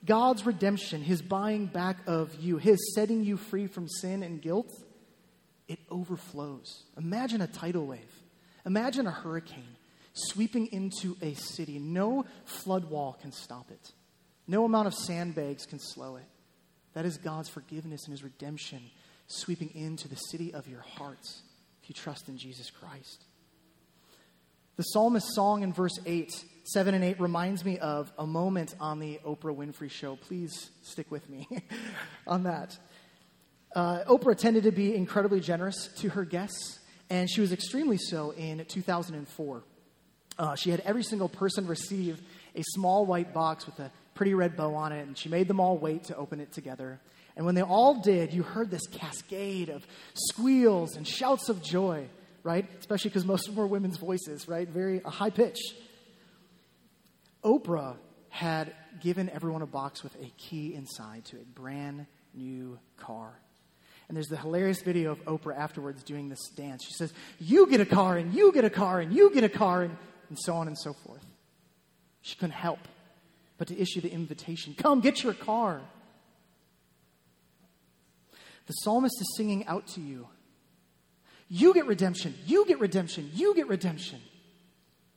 God's 0.05 0.45
redemption, 0.45 1.03
his 1.03 1.23
buying 1.23 1.67
back 1.67 1.97
of 2.07 2.35
you, 2.35 2.59
his 2.59 2.95
setting 2.95 3.25
you 3.25 3.37
free 3.37 3.67
from 3.67 3.89
sin 3.89 4.23
and 4.23 4.43
guilt, 4.43 4.71
it 5.69 5.79
overflows. 5.91 6.85
Imagine 6.97 7.41
a 7.41 7.47
tidal 7.47 7.87
wave. 7.87 8.01
Imagine 8.67 9.07
a 9.07 9.11
hurricane 9.11 9.77
sweeping 10.13 10.67
into 10.73 11.17
a 11.21 11.35
city. 11.35 11.79
No 11.79 12.25
flood 12.45 12.85
wall 12.85 13.19
can 13.21 13.33
stop 13.33 13.71
it, 13.71 13.93
no 14.47 14.65
amount 14.65 14.87
of 14.87 14.95
sandbags 14.95 15.67
can 15.67 15.79
slow 15.79 16.17
it. 16.17 16.25
That 16.95 17.05
is 17.05 17.19
God's 17.19 17.49
forgiveness 17.49 18.05
and 18.05 18.13
his 18.13 18.23
redemption 18.23 18.81
sweeping 19.27 19.71
into 19.75 20.07
the 20.07 20.15
city 20.15 20.55
of 20.55 20.69
your 20.69 20.83
hearts 20.83 21.43
if 21.83 21.89
you 21.89 21.95
trust 21.95 22.29
in 22.29 22.39
Jesus 22.39 22.71
Christ. 22.71 23.25
The 24.77 24.83
psalmist's 24.83 25.35
song 25.35 25.63
in 25.63 25.73
verse 25.73 25.99
8, 26.05 26.33
7 26.65 26.95
and 26.95 27.05
8 27.05 27.21
reminds 27.21 27.65
me 27.65 27.79
of 27.79 28.13
a 28.19 28.27
moment 28.27 28.75
on 28.81 28.99
the 28.99 29.21
Oprah 29.25 29.55
Winfrey 29.55 29.91
show. 29.91 30.17
Please 30.17 30.71
stick 30.83 31.11
with 31.11 31.29
me 31.29 31.49
on 32.27 32.45
that. 32.45 32.77
Uh, 33.75 34.05
Oprah 34.05 34.37
tended 34.37 34.65
to 34.65 34.71
be 34.71 34.95
incredibly 34.95 35.41
generous 35.41 35.89
to 35.99 36.09
her 36.11 36.25
guests, 36.25 36.79
and 37.11 37.29
she 37.29 37.41
was 37.41 37.53
extremely 37.53 37.99
so 37.99 38.31
in 38.31 38.65
2004. 38.67 39.65
Uh, 40.39 40.55
she 40.55 40.71
had 40.71 40.81
every 40.81 41.03
single 41.03 41.29
person 41.29 41.67
receive 41.67 42.21
a 42.55 42.63
small 42.75 43.05
white 43.05 43.35
box 43.35 43.67
with 43.67 43.79
a 43.81 43.91
pretty 44.15 44.33
red 44.35 44.57
bow 44.57 44.75
on 44.75 44.93
it, 44.93 45.07
and 45.07 45.19
she 45.19 45.29
made 45.29 45.49
them 45.49 45.59
all 45.59 45.77
wait 45.77 46.05
to 46.05 46.17
open 46.17 46.41
it 46.41 46.53
together. 46.53 47.01
And 47.37 47.45
when 47.45 47.57
they 47.57 47.63
all 47.63 48.01
did, 48.01 48.33
you 48.33 48.45
heard 48.45 48.71
this 48.71 48.87
cascade 48.87 49.69
of 49.69 49.85
squeals 50.15 50.95
and 50.97 51.07
shouts 51.07 51.49
of 51.49 51.63
joy, 51.63 52.07
right? 52.45 52.69
Especially 52.79 53.11
because 53.11 53.25
most 53.25 53.49
of 53.49 53.55
them 53.55 53.63
were 53.63 53.67
women's 53.67 53.97
voices, 53.97 54.47
right? 54.47 54.69
Very 54.69 55.01
high 55.01 55.31
pitch. 55.31 55.59
Oprah 57.43 57.97
had 58.29 58.73
given 59.01 59.29
everyone 59.31 59.63
a 59.63 59.67
box 59.67 60.05
with 60.05 60.15
a 60.23 60.31
key 60.37 60.75
inside 60.75 61.25
to 61.27 61.37
a 61.37 61.45
brand 61.45 62.07
new 62.35 62.79
car. 62.97 63.33
And 64.09 64.17
there's 64.17 64.29
the 64.29 64.37
hilarious 64.37 64.83
video 64.83 65.13
of 65.13 65.25
Oprah 65.25 65.57
afterwards 65.57 66.03
doing 66.03 66.29
this 66.29 66.49
dance. 66.51 66.85
She 66.85 66.93
says, 66.93 67.13
You 67.39 67.69
get 67.69 67.81
a 67.81 67.87
car, 67.87 68.17
and 68.17 68.35
you 68.35 68.53
get 68.53 68.65
a 68.65 68.71
car, 68.71 69.01
and 69.01 69.13
you 69.13 69.33
get 69.33 69.45
a 69.45 69.49
car, 69.49 69.83
and, 69.83 69.97
and 70.29 70.39
so 70.39 70.55
on 70.55 70.67
and 70.67 70.79
so 70.79 70.93
forth. 70.93 71.25
She 72.23 72.37
couldn't 72.37 72.53
help 72.53 72.81
but 73.59 73.69
to 73.69 73.81
issue 73.81 74.01
the 74.01 74.11
invitation 74.11 74.75
Come, 74.77 75.01
get 75.01 75.23
your 75.23 75.35
car. 75.35 75.81
The 78.67 78.73
psalmist 78.73 79.21
is 79.21 79.35
singing 79.37 79.67
out 79.67 79.87
to 79.89 80.01
you 80.01 80.29
You 81.49 81.75
get 81.75 81.87
redemption, 81.87 82.35
you 82.47 82.67
get 82.67 82.81
redemption, 82.81 83.31
you 83.35 83.55
get 83.55 83.69
redemption. 83.69 84.21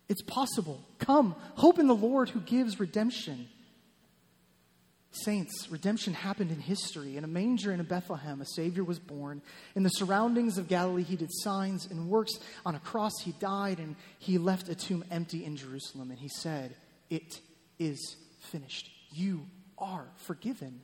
It's 0.09 0.21
possible. 0.21 0.81
Come, 0.99 1.35
hope 1.55 1.79
in 1.79 1.87
the 1.87 1.95
Lord 1.95 2.29
who 2.29 2.39
gives 2.39 2.79
redemption. 2.79 3.49
Saints, 5.23 5.69
redemption 5.69 6.13
happened 6.13 6.51
in 6.51 6.59
history. 6.59 7.17
In 7.17 7.23
a 7.23 7.27
manger 7.27 7.71
in 7.71 7.79
a 7.79 7.83
Bethlehem, 7.83 8.41
a 8.41 8.45
Savior 8.45 8.83
was 8.83 8.99
born. 8.99 9.41
In 9.75 9.83
the 9.83 9.89
surroundings 9.89 10.57
of 10.57 10.67
Galilee, 10.67 11.03
he 11.03 11.15
did 11.15 11.29
signs 11.31 11.85
and 11.85 12.09
works. 12.09 12.33
On 12.65 12.75
a 12.75 12.79
cross, 12.79 13.13
he 13.23 13.31
died, 13.33 13.79
and 13.79 13.95
he 14.19 14.37
left 14.37 14.69
a 14.69 14.75
tomb 14.75 15.03
empty 15.11 15.45
in 15.45 15.55
Jerusalem. 15.55 16.11
And 16.11 16.19
he 16.19 16.29
said, 16.29 16.75
It 17.09 17.39
is 17.79 18.15
finished. 18.39 18.89
You 19.11 19.45
are 19.77 20.07
forgiven. 20.15 20.81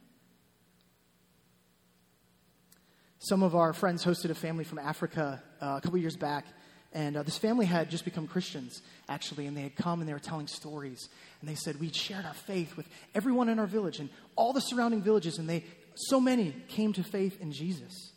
Some 3.19 3.41
of 3.41 3.55
our 3.55 3.71
friends 3.71 4.03
hosted 4.03 4.31
a 4.31 4.35
family 4.35 4.65
from 4.65 4.79
Africa 4.79 5.41
uh, 5.61 5.75
a 5.77 5.81
couple 5.81 5.97
years 5.97 6.17
back, 6.17 6.45
and 6.93 7.17
uh, 7.17 7.23
this 7.23 7.39
family 7.39 7.65
had 7.65 7.89
just 7.89 8.05
become 8.05 8.27
Christians, 8.27 8.83
actually, 9.09 9.47
and 9.47 9.57
they 9.57 9.63
had 9.63 9.75
come 9.75 9.99
and 9.99 10.07
they 10.07 10.13
were 10.13 10.19
telling 10.19 10.45
stories. 10.45 11.09
And 11.41 11.49
they 11.49 11.55
said, 11.55 11.79
We'd 11.79 11.95
shared 11.95 12.23
our 12.23 12.35
faith 12.35 12.77
with 12.77 12.87
everyone 13.15 13.49
in 13.49 13.57
our 13.57 13.65
village 13.65 13.99
and 13.99 14.09
all 14.35 14.53
the 14.53 14.61
surrounding 14.61 15.01
villages, 15.01 15.39
and 15.39 15.49
they, 15.49 15.65
so 15.95 16.19
many 16.19 16.55
came 16.67 16.93
to 16.93 17.03
faith 17.03 17.41
in 17.41 17.51
Jesus. 17.51 18.11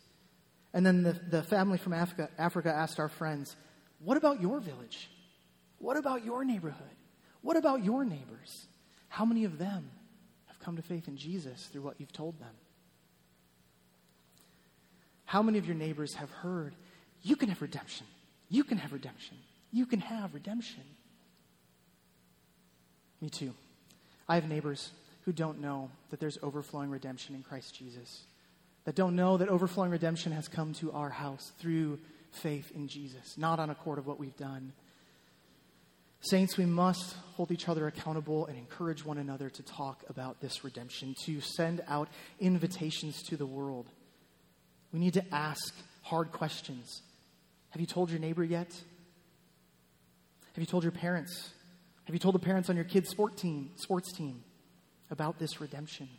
And 0.73 0.85
then 0.85 1.01
the, 1.01 1.13
the 1.13 1.43
family 1.43 1.79
from 1.79 1.93
Africa, 1.93 2.29
Africa 2.37 2.71
asked 2.71 2.99
our 2.99 3.09
friends, 3.09 3.55
What 3.99 4.15
about 4.15 4.41
your 4.41 4.59
village? 4.59 5.09
What 5.79 5.97
about 5.97 6.23
your 6.23 6.45
neighborhood? 6.45 6.95
What 7.41 7.57
about 7.57 7.83
your 7.83 8.05
neighbors? 8.05 8.67
How 9.09 9.25
many 9.25 9.43
of 9.43 9.57
them 9.57 9.89
have 10.45 10.59
come 10.59 10.75
to 10.75 10.83
faith 10.83 11.07
in 11.07 11.17
Jesus 11.17 11.65
through 11.65 11.81
what 11.81 11.95
you've 11.99 12.13
told 12.13 12.39
them? 12.39 12.53
How 15.25 15.41
many 15.41 15.57
of 15.57 15.65
your 15.65 15.75
neighbors 15.75 16.13
have 16.13 16.29
heard, 16.29 16.75
You 17.23 17.35
can 17.35 17.49
have 17.49 17.61
redemption? 17.61 18.05
You 18.49 18.63
can 18.63 18.77
have 18.77 18.93
redemption. 18.93 19.37
You 19.71 19.85
can 19.85 19.99
have 19.99 20.33
redemption. 20.33 20.83
Me 23.21 23.29
too. 23.29 23.53
I 24.29 24.35
have 24.35 24.47
neighbors 24.47 24.91
who 25.25 25.33
don't 25.33 25.59
know 25.59 25.89
that 26.09 26.19
there's 26.19 26.37
overflowing 26.41 26.89
redemption 26.89 27.35
in 27.35 27.43
Christ 27.43 27.75
Jesus, 27.75 28.23
that 28.85 28.95
don't 28.95 29.15
know 29.15 29.37
that 29.37 29.49
overflowing 29.49 29.91
redemption 29.91 30.31
has 30.31 30.47
come 30.47 30.73
to 30.75 30.91
our 30.93 31.09
house 31.09 31.51
through 31.59 31.99
faith 32.31 32.71
in 32.73 32.87
Jesus, 32.87 33.37
not 33.37 33.59
on 33.59 33.69
account 33.69 33.99
of 33.99 34.07
what 34.07 34.19
we've 34.19 34.37
done. 34.37 34.71
Saints, 36.21 36.57
we 36.57 36.65
must 36.65 37.15
hold 37.35 37.51
each 37.51 37.69
other 37.69 37.87
accountable 37.87 38.45
and 38.47 38.57
encourage 38.57 39.05
one 39.05 39.17
another 39.17 39.49
to 39.49 39.63
talk 39.63 40.03
about 40.09 40.39
this 40.41 40.63
redemption, 40.63 41.13
to 41.25 41.41
send 41.41 41.81
out 41.87 42.07
invitations 42.39 43.21
to 43.23 43.37
the 43.37 43.45
world. 43.45 43.87
We 44.91 44.99
need 44.99 45.13
to 45.13 45.25
ask 45.33 45.73
hard 46.03 46.31
questions 46.31 47.01
have 47.77 47.81
you 47.81 47.85
told 47.85 48.09
your 48.09 48.19
neighbor 48.19 48.43
yet? 48.43 48.73
Have 50.55 50.57
you 50.57 50.65
told 50.65 50.81
your 50.81 50.91
parents? 50.91 51.51
Have 52.05 52.15
you 52.15 52.17
told 52.17 52.33
the 52.33 52.39
parents 52.39 52.71
on 52.71 52.75
your 52.75 52.85
kid's 52.85 53.07
sport 53.07 53.37
team, 53.37 53.69
sports 53.75 54.11
team 54.11 54.43
about 55.11 55.37
this 55.37 55.61
redemption? 55.61 56.09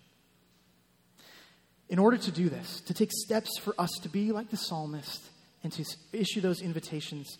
In 1.88 1.98
order 1.98 2.16
to 2.16 2.30
do 2.30 2.48
this, 2.48 2.80
to 2.82 2.94
take 2.94 3.10
steps 3.10 3.58
for 3.58 3.74
us 3.76 3.90
to 4.02 4.08
be 4.08 4.30
like 4.30 4.50
the 4.50 4.56
psalmist 4.56 5.20
and 5.64 5.72
to 5.72 5.84
issue 6.12 6.40
those 6.40 6.62
invitations, 6.62 7.38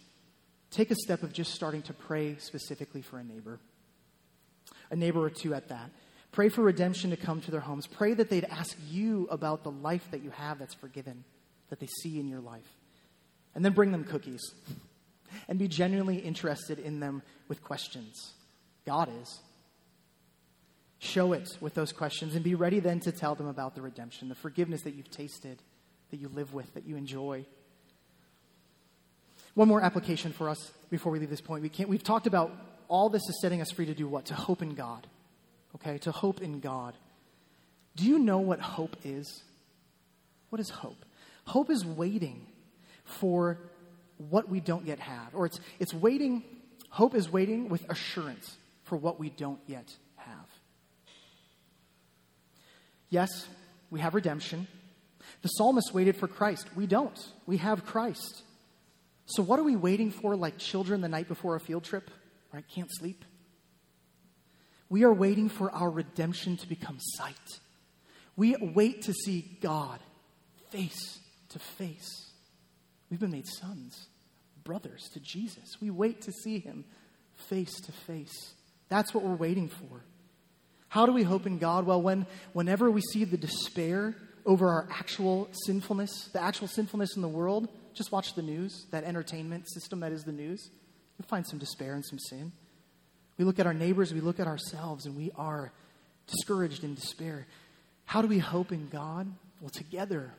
take 0.72 0.90
a 0.90 0.96
step 0.96 1.22
of 1.22 1.32
just 1.32 1.54
starting 1.54 1.82
to 1.82 1.92
pray 1.92 2.34
specifically 2.40 3.02
for 3.02 3.20
a 3.20 3.22
neighbor, 3.22 3.60
a 4.90 4.96
neighbor 4.96 5.20
or 5.20 5.30
two 5.30 5.54
at 5.54 5.68
that. 5.68 5.92
Pray 6.32 6.48
for 6.48 6.62
redemption 6.62 7.10
to 7.10 7.16
come 7.16 7.40
to 7.42 7.52
their 7.52 7.60
homes. 7.60 7.86
Pray 7.86 8.14
that 8.14 8.30
they'd 8.30 8.46
ask 8.46 8.76
you 8.90 9.28
about 9.30 9.62
the 9.62 9.70
life 9.70 10.08
that 10.10 10.24
you 10.24 10.30
have 10.30 10.58
that's 10.58 10.74
forgiven, 10.74 11.22
that 11.70 11.78
they 11.78 11.86
see 12.02 12.18
in 12.18 12.26
your 12.26 12.40
life 12.40 12.77
and 13.58 13.64
then 13.64 13.72
bring 13.72 13.90
them 13.90 14.04
cookies 14.04 14.54
and 15.48 15.58
be 15.58 15.66
genuinely 15.66 16.18
interested 16.18 16.78
in 16.78 17.00
them 17.00 17.22
with 17.48 17.60
questions. 17.60 18.34
God 18.86 19.10
is. 19.20 19.40
Show 21.00 21.32
it 21.32 21.48
with 21.60 21.74
those 21.74 21.90
questions 21.90 22.36
and 22.36 22.44
be 22.44 22.54
ready 22.54 22.78
then 22.78 23.00
to 23.00 23.10
tell 23.10 23.34
them 23.34 23.48
about 23.48 23.74
the 23.74 23.82
redemption, 23.82 24.28
the 24.28 24.36
forgiveness 24.36 24.82
that 24.82 24.94
you've 24.94 25.10
tasted, 25.10 25.60
that 26.12 26.18
you 26.18 26.28
live 26.28 26.54
with, 26.54 26.72
that 26.74 26.86
you 26.86 26.94
enjoy. 26.94 27.44
One 29.54 29.66
more 29.66 29.80
application 29.80 30.30
for 30.32 30.48
us 30.48 30.70
before 30.88 31.10
we 31.10 31.18
leave 31.18 31.28
this 31.28 31.40
point. 31.40 31.64
We 31.64 31.68
can't, 31.68 31.88
we've 31.88 32.04
talked 32.04 32.28
about 32.28 32.52
all 32.86 33.08
this 33.08 33.28
is 33.28 33.40
setting 33.42 33.60
us 33.60 33.72
free 33.72 33.86
to 33.86 33.94
do 33.94 34.06
what? 34.06 34.26
To 34.26 34.34
hope 34.34 34.62
in 34.62 34.76
God. 34.76 35.04
Okay? 35.74 35.98
To 35.98 36.12
hope 36.12 36.40
in 36.40 36.60
God. 36.60 36.94
Do 37.96 38.04
you 38.04 38.20
know 38.20 38.38
what 38.38 38.60
hope 38.60 38.96
is? 39.02 39.42
What 40.50 40.60
is 40.60 40.70
hope? 40.70 41.04
Hope 41.44 41.70
is 41.70 41.84
waiting 41.84 42.46
for 43.08 43.58
what 44.16 44.48
we 44.48 44.60
don't 44.60 44.86
yet 44.86 45.00
have. 45.00 45.34
Or 45.34 45.46
it's, 45.46 45.60
it's 45.78 45.94
waiting, 45.94 46.44
hope 46.90 47.14
is 47.14 47.30
waiting 47.30 47.68
with 47.68 47.88
assurance 47.90 48.56
for 48.84 48.96
what 48.96 49.18
we 49.18 49.30
don't 49.30 49.60
yet 49.66 49.94
have. 50.16 50.46
Yes, 53.10 53.28
we 53.90 54.00
have 54.00 54.14
redemption. 54.14 54.66
The 55.42 55.48
psalmist 55.48 55.94
waited 55.94 56.16
for 56.16 56.28
Christ. 56.28 56.66
We 56.76 56.86
don't. 56.86 57.18
We 57.46 57.58
have 57.58 57.84
Christ. 57.84 58.42
So, 59.26 59.42
what 59.42 59.58
are 59.58 59.62
we 59.62 59.76
waiting 59.76 60.10
for 60.10 60.36
like 60.36 60.58
children 60.58 61.00
the 61.00 61.08
night 61.08 61.28
before 61.28 61.54
a 61.54 61.60
field 61.60 61.84
trip? 61.84 62.10
Right? 62.52 62.64
Can't 62.74 62.90
sleep? 62.90 63.24
We 64.88 65.04
are 65.04 65.12
waiting 65.12 65.50
for 65.50 65.70
our 65.70 65.90
redemption 65.90 66.56
to 66.58 66.68
become 66.68 66.98
sight. 66.98 67.60
We 68.36 68.56
wait 68.56 69.02
to 69.02 69.12
see 69.12 69.58
God 69.60 70.00
face 70.70 71.18
to 71.50 71.58
face. 71.58 72.27
We've 73.10 73.20
been 73.20 73.30
made 73.30 73.46
sons, 73.46 74.08
brothers 74.64 75.08
to 75.14 75.20
Jesus. 75.20 75.76
We 75.80 75.90
wait 75.90 76.22
to 76.22 76.32
see 76.32 76.58
him 76.58 76.84
face 77.48 77.80
to 77.82 77.92
face. 77.92 78.54
That's 78.88 79.14
what 79.14 79.24
we're 79.24 79.34
waiting 79.34 79.68
for. 79.68 80.02
How 80.88 81.06
do 81.06 81.12
we 81.12 81.22
hope 81.22 81.46
in 81.46 81.58
God? 81.58 81.86
Well, 81.86 82.00
when, 82.00 82.26
whenever 82.52 82.90
we 82.90 83.02
see 83.12 83.24
the 83.24 83.36
despair 83.36 84.14
over 84.46 84.68
our 84.68 84.88
actual 84.90 85.48
sinfulness, 85.66 86.30
the 86.32 86.42
actual 86.42 86.68
sinfulness 86.68 87.16
in 87.16 87.22
the 87.22 87.28
world, 87.28 87.68
just 87.94 88.12
watch 88.12 88.34
the 88.34 88.42
news, 88.42 88.86
that 88.90 89.04
entertainment 89.04 89.68
system 89.70 90.00
that 90.00 90.12
is 90.12 90.24
the 90.24 90.32
news. 90.32 90.70
You'll 91.18 91.28
find 91.28 91.46
some 91.46 91.58
despair 91.58 91.94
and 91.94 92.04
some 92.04 92.18
sin. 92.18 92.52
We 93.36 93.44
look 93.44 93.58
at 93.58 93.66
our 93.66 93.74
neighbors, 93.74 94.14
we 94.14 94.20
look 94.20 94.40
at 94.40 94.46
ourselves, 94.46 95.04
and 95.04 95.16
we 95.16 95.30
are 95.36 95.72
discouraged 96.26 96.84
in 96.84 96.94
despair. 96.94 97.46
How 98.04 98.22
do 98.22 98.28
we 98.28 98.38
hope 98.38 98.72
in 98.72 98.88
God? 98.88 99.30
Well, 99.60 99.70
together, 99.70 100.32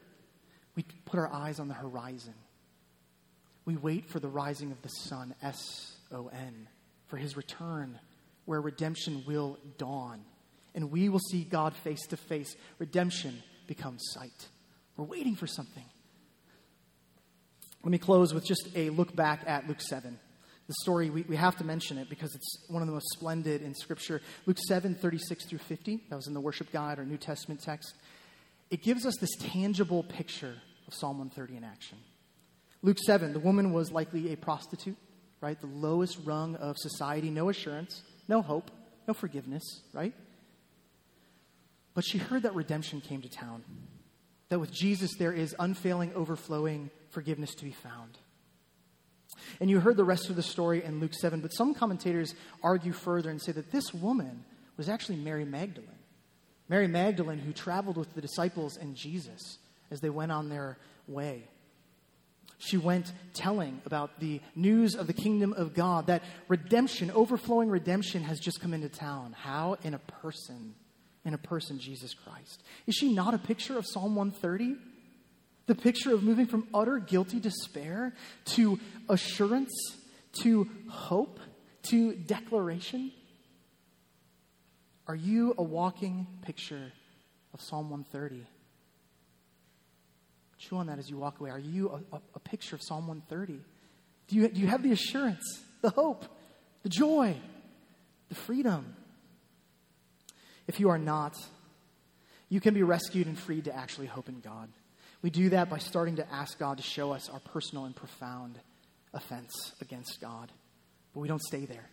we 0.75 0.83
put 1.05 1.19
our 1.19 1.31
eyes 1.31 1.59
on 1.59 1.67
the 1.67 1.73
horizon. 1.73 2.33
We 3.69 3.77
wait 3.77 4.07
for 4.07 4.19
the 4.19 4.27
rising 4.27 4.71
of 4.71 4.81
the 4.81 4.89
sun, 4.89 5.35
S 5.43 5.93
O 6.11 6.31
N, 6.33 6.67
for 7.05 7.17
his 7.17 7.37
return, 7.37 7.99
where 8.45 8.59
redemption 8.59 9.23
will 9.27 9.59
dawn. 9.77 10.21
And 10.73 10.89
we 10.89 11.07
will 11.07 11.19
see 11.19 11.43
God 11.43 11.75
face 11.75 12.01
to 12.07 12.17
face. 12.17 12.55
Redemption 12.79 13.43
becomes 13.67 14.01
sight. 14.11 14.47
We're 14.97 15.05
waiting 15.05 15.35
for 15.35 15.45
something. 15.45 15.83
Let 17.83 17.91
me 17.91 17.99
close 17.99 18.33
with 18.33 18.43
just 18.43 18.69
a 18.73 18.89
look 18.89 19.15
back 19.15 19.41
at 19.45 19.67
Luke 19.67 19.81
7. 19.81 20.17
The 20.65 20.73
story, 20.81 21.11
we, 21.11 21.21
we 21.21 21.35
have 21.35 21.55
to 21.57 21.63
mention 21.63 21.99
it 21.99 22.09
because 22.09 22.33
it's 22.33 22.65
one 22.69 22.81
of 22.81 22.87
the 22.87 22.93
most 22.95 23.11
splendid 23.11 23.61
in 23.61 23.75
Scripture. 23.75 24.19
Luke 24.47 24.57
7, 24.67 24.95
36 24.95 25.45
through 25.45 25.59
50. 25.59 26.05
That 26.09 26.15
was 26.15 26.25
in 26.25 26.33
the 26.33 26.41
worship 26.41 26.71
guide 26.71 26.97
or 26.97 27.05
New 27.05 27.17
Testament 27.17 27.61
text. 27.61 27.93
It 28.71 28.81
gives 28.81 29.05
us 29.05 29.15
this 29.17 29.35
tangible 29.39 30.01
picture 30.01 30.55
of 30.87 30.95
Psalm 30.95 31.19
130 31.19 31.57
in 31.57 31.63
action. 31.63 31.99
Luke 32.81 32.97
7, 33.05 33.33
the 33.33 33.39
woman 33.39 33.73
was 33.73 33.91
likely 33.91 34.31
a 34.31 34.37
prostitute, 34.37 34.97
right? 35.41 35.59
The 35.59 35.67
lowest 35.67 36.17
rung 36.23 36.55
of 36.55 36.77
society, 36.77 37.29
no 37.29 37.49
assurance, 37.49 38.01
no 38.27 38.41
hope, 38.41 38.71
no 39.07 39.13
forgiveness, 39.13 39.81
right? 39.93 40.13
But 41.93 42.05
she 42.05 42.17
heard 42.17 42.43
that 42.43 42.55
redemption 42.55 43.01
came 43.01 43.21
to 43.21 43.29
town, 43.29 43.63
that 44.49 44.59
with 44.59 44.71
Jesus 44.71 45.11
there 45.17 45.33
is 45.33 45.55
unfailing, 45.59 46.13
overflowing 46.13 46.89
forgiveness 47.09 47.53
to 47.55 47.65
be 47.65 47.71
found. 47.71 48.17
And 49.59 49.69
you 49.69 49.79
heard 49.79 49.97
the 49.97 50.03
rest 50.05 50.29
of 50.29 50.35
the 50.35 50.43
story 50.43 50.83
in 50.83 50.99
Luke 50.99 51.13
7, 51.13 51.41
but 51.41 51.53
some 51.53 51.73
commentators 51.73 52.35
argue 52.63 52.93
further 52.93 53.29
and 53.29 53.41
say 53.41 53.51
that 53.51 53.71
this 53.71 53.93
woman 53.93 54.45
was 54.77 54.87
actually 54.87 55.17
Mary 55.17 55.45
Magdalene. 55.45 55.89
Mary 56.69 56.87
Magdalene, 56.87 57.39
who 57.39 57.51
traveled 57.51 57.97
with 57.97 58.13
the 58.13 58.21
disciples 58.21 58.77
and 58.77 58.95
Jesus 58.95 59.57
as 59.91 59.99
they 59.99 60.09
went 60.09 60.31
on 60.31 60.49
their 60.49 60.77
way. 61.07 61.47
She 62.59 62.75
went 62.75 63.13
telling 63.33 63.81
about 63.85 64.19
the 64.19 64.41
news 64.53 64.93
of 64.93 65.07
the 65.07 65.13
kingdom 65.13 65.53
of 65.53 65.73
God, 65.73 66.07
that 66.07 66.23
redemption, 66.49 67.09
overflowing 67.09 67.69
redemption, 67.69 68.21
has 68.23 68.37
just 68.37 68.59
come 68.59 68.73
into 68.73 68.89
town. 68.89 69.33
How? 69.37 69.77
In 69.83 69.93
a 69.93 69.99
person, 69.99 70.75
in 71.23 71.33
a 71.33 71.37
person, 71.37 71.79
Jesus 71.79 72.13
Christ. 72.13 72.61
Is 72.85 72.95
she 72.95 73.13
not 73.13 73.33
a 73.33 73.37
picture 73.37 73.77
of 73.77 73.87
Psalm 73.87 74.13
130? 74.15 74.75
The 75.67 75.75
picture 75.75 76.13
of 76.13 76.21
moving 76.21 76.47
from 76.47 76.67
utter 76.73 76.99
guilty 76.99 77.39
despair 77.39 78.13
to 78.45 78.77
assurance, 79.07 79.71
to 80.41 80.67
hope, 80.89 81.39
to 81.83 82.13
declaration? 82.13 83.13
Are 85.07 85.15
you 85.15 85.55
a 85.57 85.63
walking 85.63 86.27
picture 86.41 86.91
of 87.53 87.61
Psalm 87.61 87.89
130? 87.89 88.45
Chew 90.69 90.77
on 90.77 90.87
that 90.87 90.99
as 90.99 91.09
you 91.09 91.17
walk 91.17 91.39
away. 91.39 91.49
Are 91.49 91.57
you 91.57 91.99
a, 92.13 92.19
a, 92.35 92.39
picture 92.39 92.75
of 92.75 92.83
Psalm 92.83 93.07
130? 93.07 93.59
Do 94.27 94.35
you, 94.35 94.47
do 94.49 94.61
you 94.61 94.67
have 94.67 94.83
the 94.83 94.91
assurance, 94.91 95.63
the 95.81 95.89
hope, 95.89 96.25
the 96.83 96.89
joy, 96.89 97.35
the 98.27 98.35
freedom? 98.35 98.95
If 100.67 100.79
you 100.79 100.89
are 100.89 100.99
not, 100.99 101.35
you 102.49 102.61
can 102.61 102.75
be 102.75 102.83
rescued 102.83 103.25
and 103.25 103.37
freed 103.37 103.65
to 103.65 103.75
actually 103.75 104.05
hope 104.05 104.29
in 104.29 104.41
God. 104.41 104.69
We 105.23 105.31
do 105.31 105.49
that 105.49 105.71
by 105.71 105.79
starting 105.79 106.17
to 106.17 106.31
ask 106.31 106.59
God 106.59 106.77
to 106.77 106.83
show 106.83 107.13
us 107.13 107.29
our 107.29 107.39
personal 107.39 107.85
and 107.85 107.95
profound 107.95 108.59
offense 109.11 109.73
against 109.81 110.21
God. 110.21 110.51
But 111.15 111.21
we 111.21 111.27
don't 111.27 111.41
stay 111.41 111.65
there. 111.65 111.89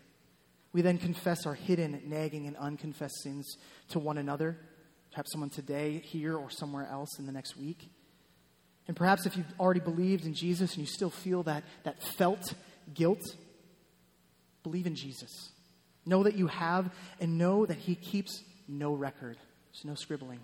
We 0.74 0.82
then 0.82 0.98
confess 0.98 1.46
our 1.46 1.54
hidden, 1.54 2.02
nagging, 2.04 2.46
and 2.46 2.56
unconfessed 2.58 3.22
sins 3.22 3.56
to 3.88 3.98
one 3.98 4.18
another, 4.18 4.58
perhaps 5.12 5.32
someone 5.32 5.48
today, 5.48 6.02
here, 6.04 6.36
or 6.36 6.50
somewhere 6.50 6.86
else 6.90 7.18
in 7.18 7.24
the 7.24 7.32
next 7.32 7.56
week. 7.56 7.88
And 8.88 8.96
perhaps 8.96 9.26
if 9.26 9.36
you've 9.36 9.46
already 9.58 9.80
believed 9.80 10.26
in 10.26 10.34
Jesus 10.34 10.72
and 10.72 10.80
you 10.80 10.86
still 10.86 11.10
feel 11.10 11.42
that, 11.44 11.64
that 11.82 12.02
felt 12.02 12.54
guilt, 12.94 13.22
believe 14.62 14.86
in 14.86 14.94
Jesus. 14.94 15.50
Know 16.04 16.22
that 16.22 16.36
you 16.36 16.46
have, 16.46 16.90
and 17.20 17.36
know 17.36 17.66
that 17.66 17.78
He 17.78 17.96
keeps 17.96 18.44
no 18.68 18.92
record. 18.92 19.36
There's 19.72 19.84
no 19.84 19.94
scribbling. 19.94 20.38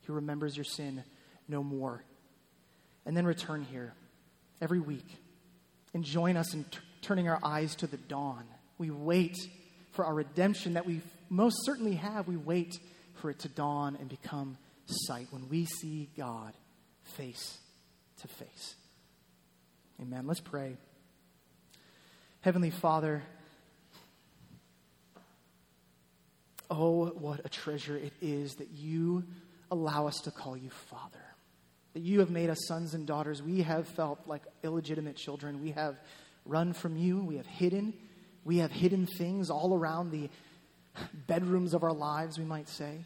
He 0.00 0.12
remembers 0.12 0.56
your 0.56 0.64
sin 0.64 1.04
no 1.48 1.62
more. 1.62 2.02
And 3.04 3.16
then 3.16 3.26
return 3.26 3.62
here 3.70 3.92
every 4.60 4.80
week 4.80 5.06
and 5.92 6.02
join 6.02 6.36
us 6.36 6.54
in 6.54 6.64
t- 6.64 6.78
turning 7.02 7.28
our 7.28 7.38
eyes 7.44 7.74
to 7.76 7.86
the 7.86 7.98
dawn. 7.98 8.44
We 8.78 8.90
wait 8.90 9.36
for 9.92 10.04
our 10.06 10.14
redemption 10.14 10.74
that 10.74 10.86
we 10.86 11.02
most 11.28 11.64
certainly 11.64 11.94
have. 11.96 12.26
We 12.26 12.36
wait 12.36 12.74
for 13.20 13.30
it 13.30 13.38
to 13.40 13.48
dawn 13.48 13.96
and 14.00 14.08
become 14.08 14.56
sight 14.86 15.28
when 15.30 15.48
we 15.48 15.66
see 15.66 16.08
God 16.16 16.52
face 17.04 17.58
to 18.22 18.28
face. 18.28 18.74
Amen. 20.00 20.26
Let's 20.26 20.40
pray. 20.40 20.76
Heavenly 22.40 22.70
Father, 22.70 23.22
oh, 26.70 27.06
what 27.06 27.40
a 27.44 27.48
treasure 27.48 27.96
it 27.96 28.12
is 28.20 28.56
that 28.56 28.70
you 28.70 29.24
allow 29.70 30.06
us 30.06 30.20
to 30.24 30.30
call 30.30 30.56
you 30.56 30.70
Father. 30.90 31.18
That 31.94 32.02
you 32.02 32.20
have 32.20 32.30
made 32.30 32.50
us 32.50 32.58
sons 32.66 32.94
and 32.94 33.06
daughters. 33.06 33.42
We 33.42 33.62
have 33.62 33.88
felt 33.88 34.20
like 34.26 34.42
illegitimate 34.62 35.16
children. 35.16 35.62
We 35.62 35.72
have 35.72 35.96
run 36.44 36.72
from 36.72 36.96
you. 36.96 37.24
We 37.24 37.36
have 37.36 37.46
hidden. 37.46 37.94
We 38.44 38.58
have 38.58 38.70
hidden 38.70 39.06
things 39.06 39.50
all 39.50 39.74
around 39.74 40.10
the 40.10 40.28
bedrooms 41.26 41.74
of 41.74 41.82
our 41.82 41.92
lives, 41.92 42.38
we 42.38 42.44
might 42.44 42.68
say 42.68 43.04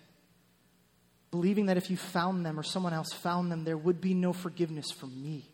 believing 1.31 1.67
that 1.67 1.77
if 1.77 1.91
you 1.91 1.97
found 1.97 2.45
them 2.45 2.59
or 2.59 2.63
someone 2.63 2.93
else 2.93 3.13
found 3.13 3.51
them, 3.51 3.65
there 3.65 3.77
would 3.77 4.01
be 4.01 4.15
no 4.15 4.33
forgiveness 4.33 4.91
for 4.91 5.07
me. 5.07 5.49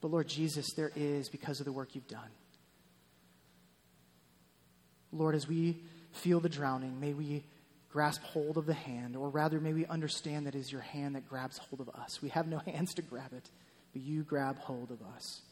But 0.00 0.10
Lord 0.10 0.28
Jesus, 0.28 0.72
there 0.74 0.92
is 0.94 1.28
because 1.28 1.60
of 1.60 1.66
the 1.66 1.72
work 1.72 1.94
you've 1.94 2.08
done. 2.08 2.30
Lord, 5.12 5.34
as 5.34 5.48
we 5.48 5.82
feel 6.12 6.40
the 6.40 6.48
drowning, 6.48 7.00
may 7.00 7.12
we 7.12 7.44
grasp 7.90 8.22
hold 8.22 8.56
of 8.56 8.66
the 8.66 8.74
hand, 8.74 9.16
or 9.16 9.28
rather, 9.28 9.60
may 9.60 9.72
we 9.72 9.84
understand 9.86 10.46
that 10.46 10.54
it 10.54 10.58
is 10.58 10.70
your 10.70 10.80
hand 10.80 11.16
that 11.16 11.28
grabs 11.28 11.58
hold 11.58 11.80
of 11.80 11.88
us. 11.88 12.22
We 12.22 12.28
have 12.30 12.46
no 12.46 12.58
hands 12.66 12.94
to 12.94 13.02
grab 13.02 13.32
it, 13.32 13.50
but 13.92 14.02
you 14.02 14.22
grab 14.22 14.58
hold 14.58 14.92
of 14.92 15.02
us. 15.14 15.42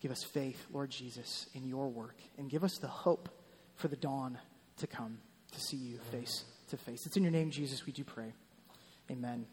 Give 0.00 0.12
us 0.12 0.22
faith, 0.22 0.64
Lord 0.72 0.90
Jesus, 0.90 1.46
in 1.54 1.66
your 1.66 1.88
work, 1.88 2.16
and 2.38 2.48
give 2.48 2.62
us 2.62 2.78
the 2.78 2.86
hope 2.86 3.28
for 3.74 3.88
the 3.88 3.96
dawn 3.96 4.38
to 4.78 4.86
come 4.86 5.18
to 5.52 5.60
see 5.60 5.76
you 5.76 5.98
face 6.12 6.44
to 6.68 6.76
face. 6.76 7.06
It's 7.06 7.16
in 7.16 7.22
your 7.22 7.32
name, 7.32 7.50
Jesus, 7.50 7.86
we 7.86 7.92
do 7.92 8.04
pray. 8.04 8.32
Amen. 9.10 9.46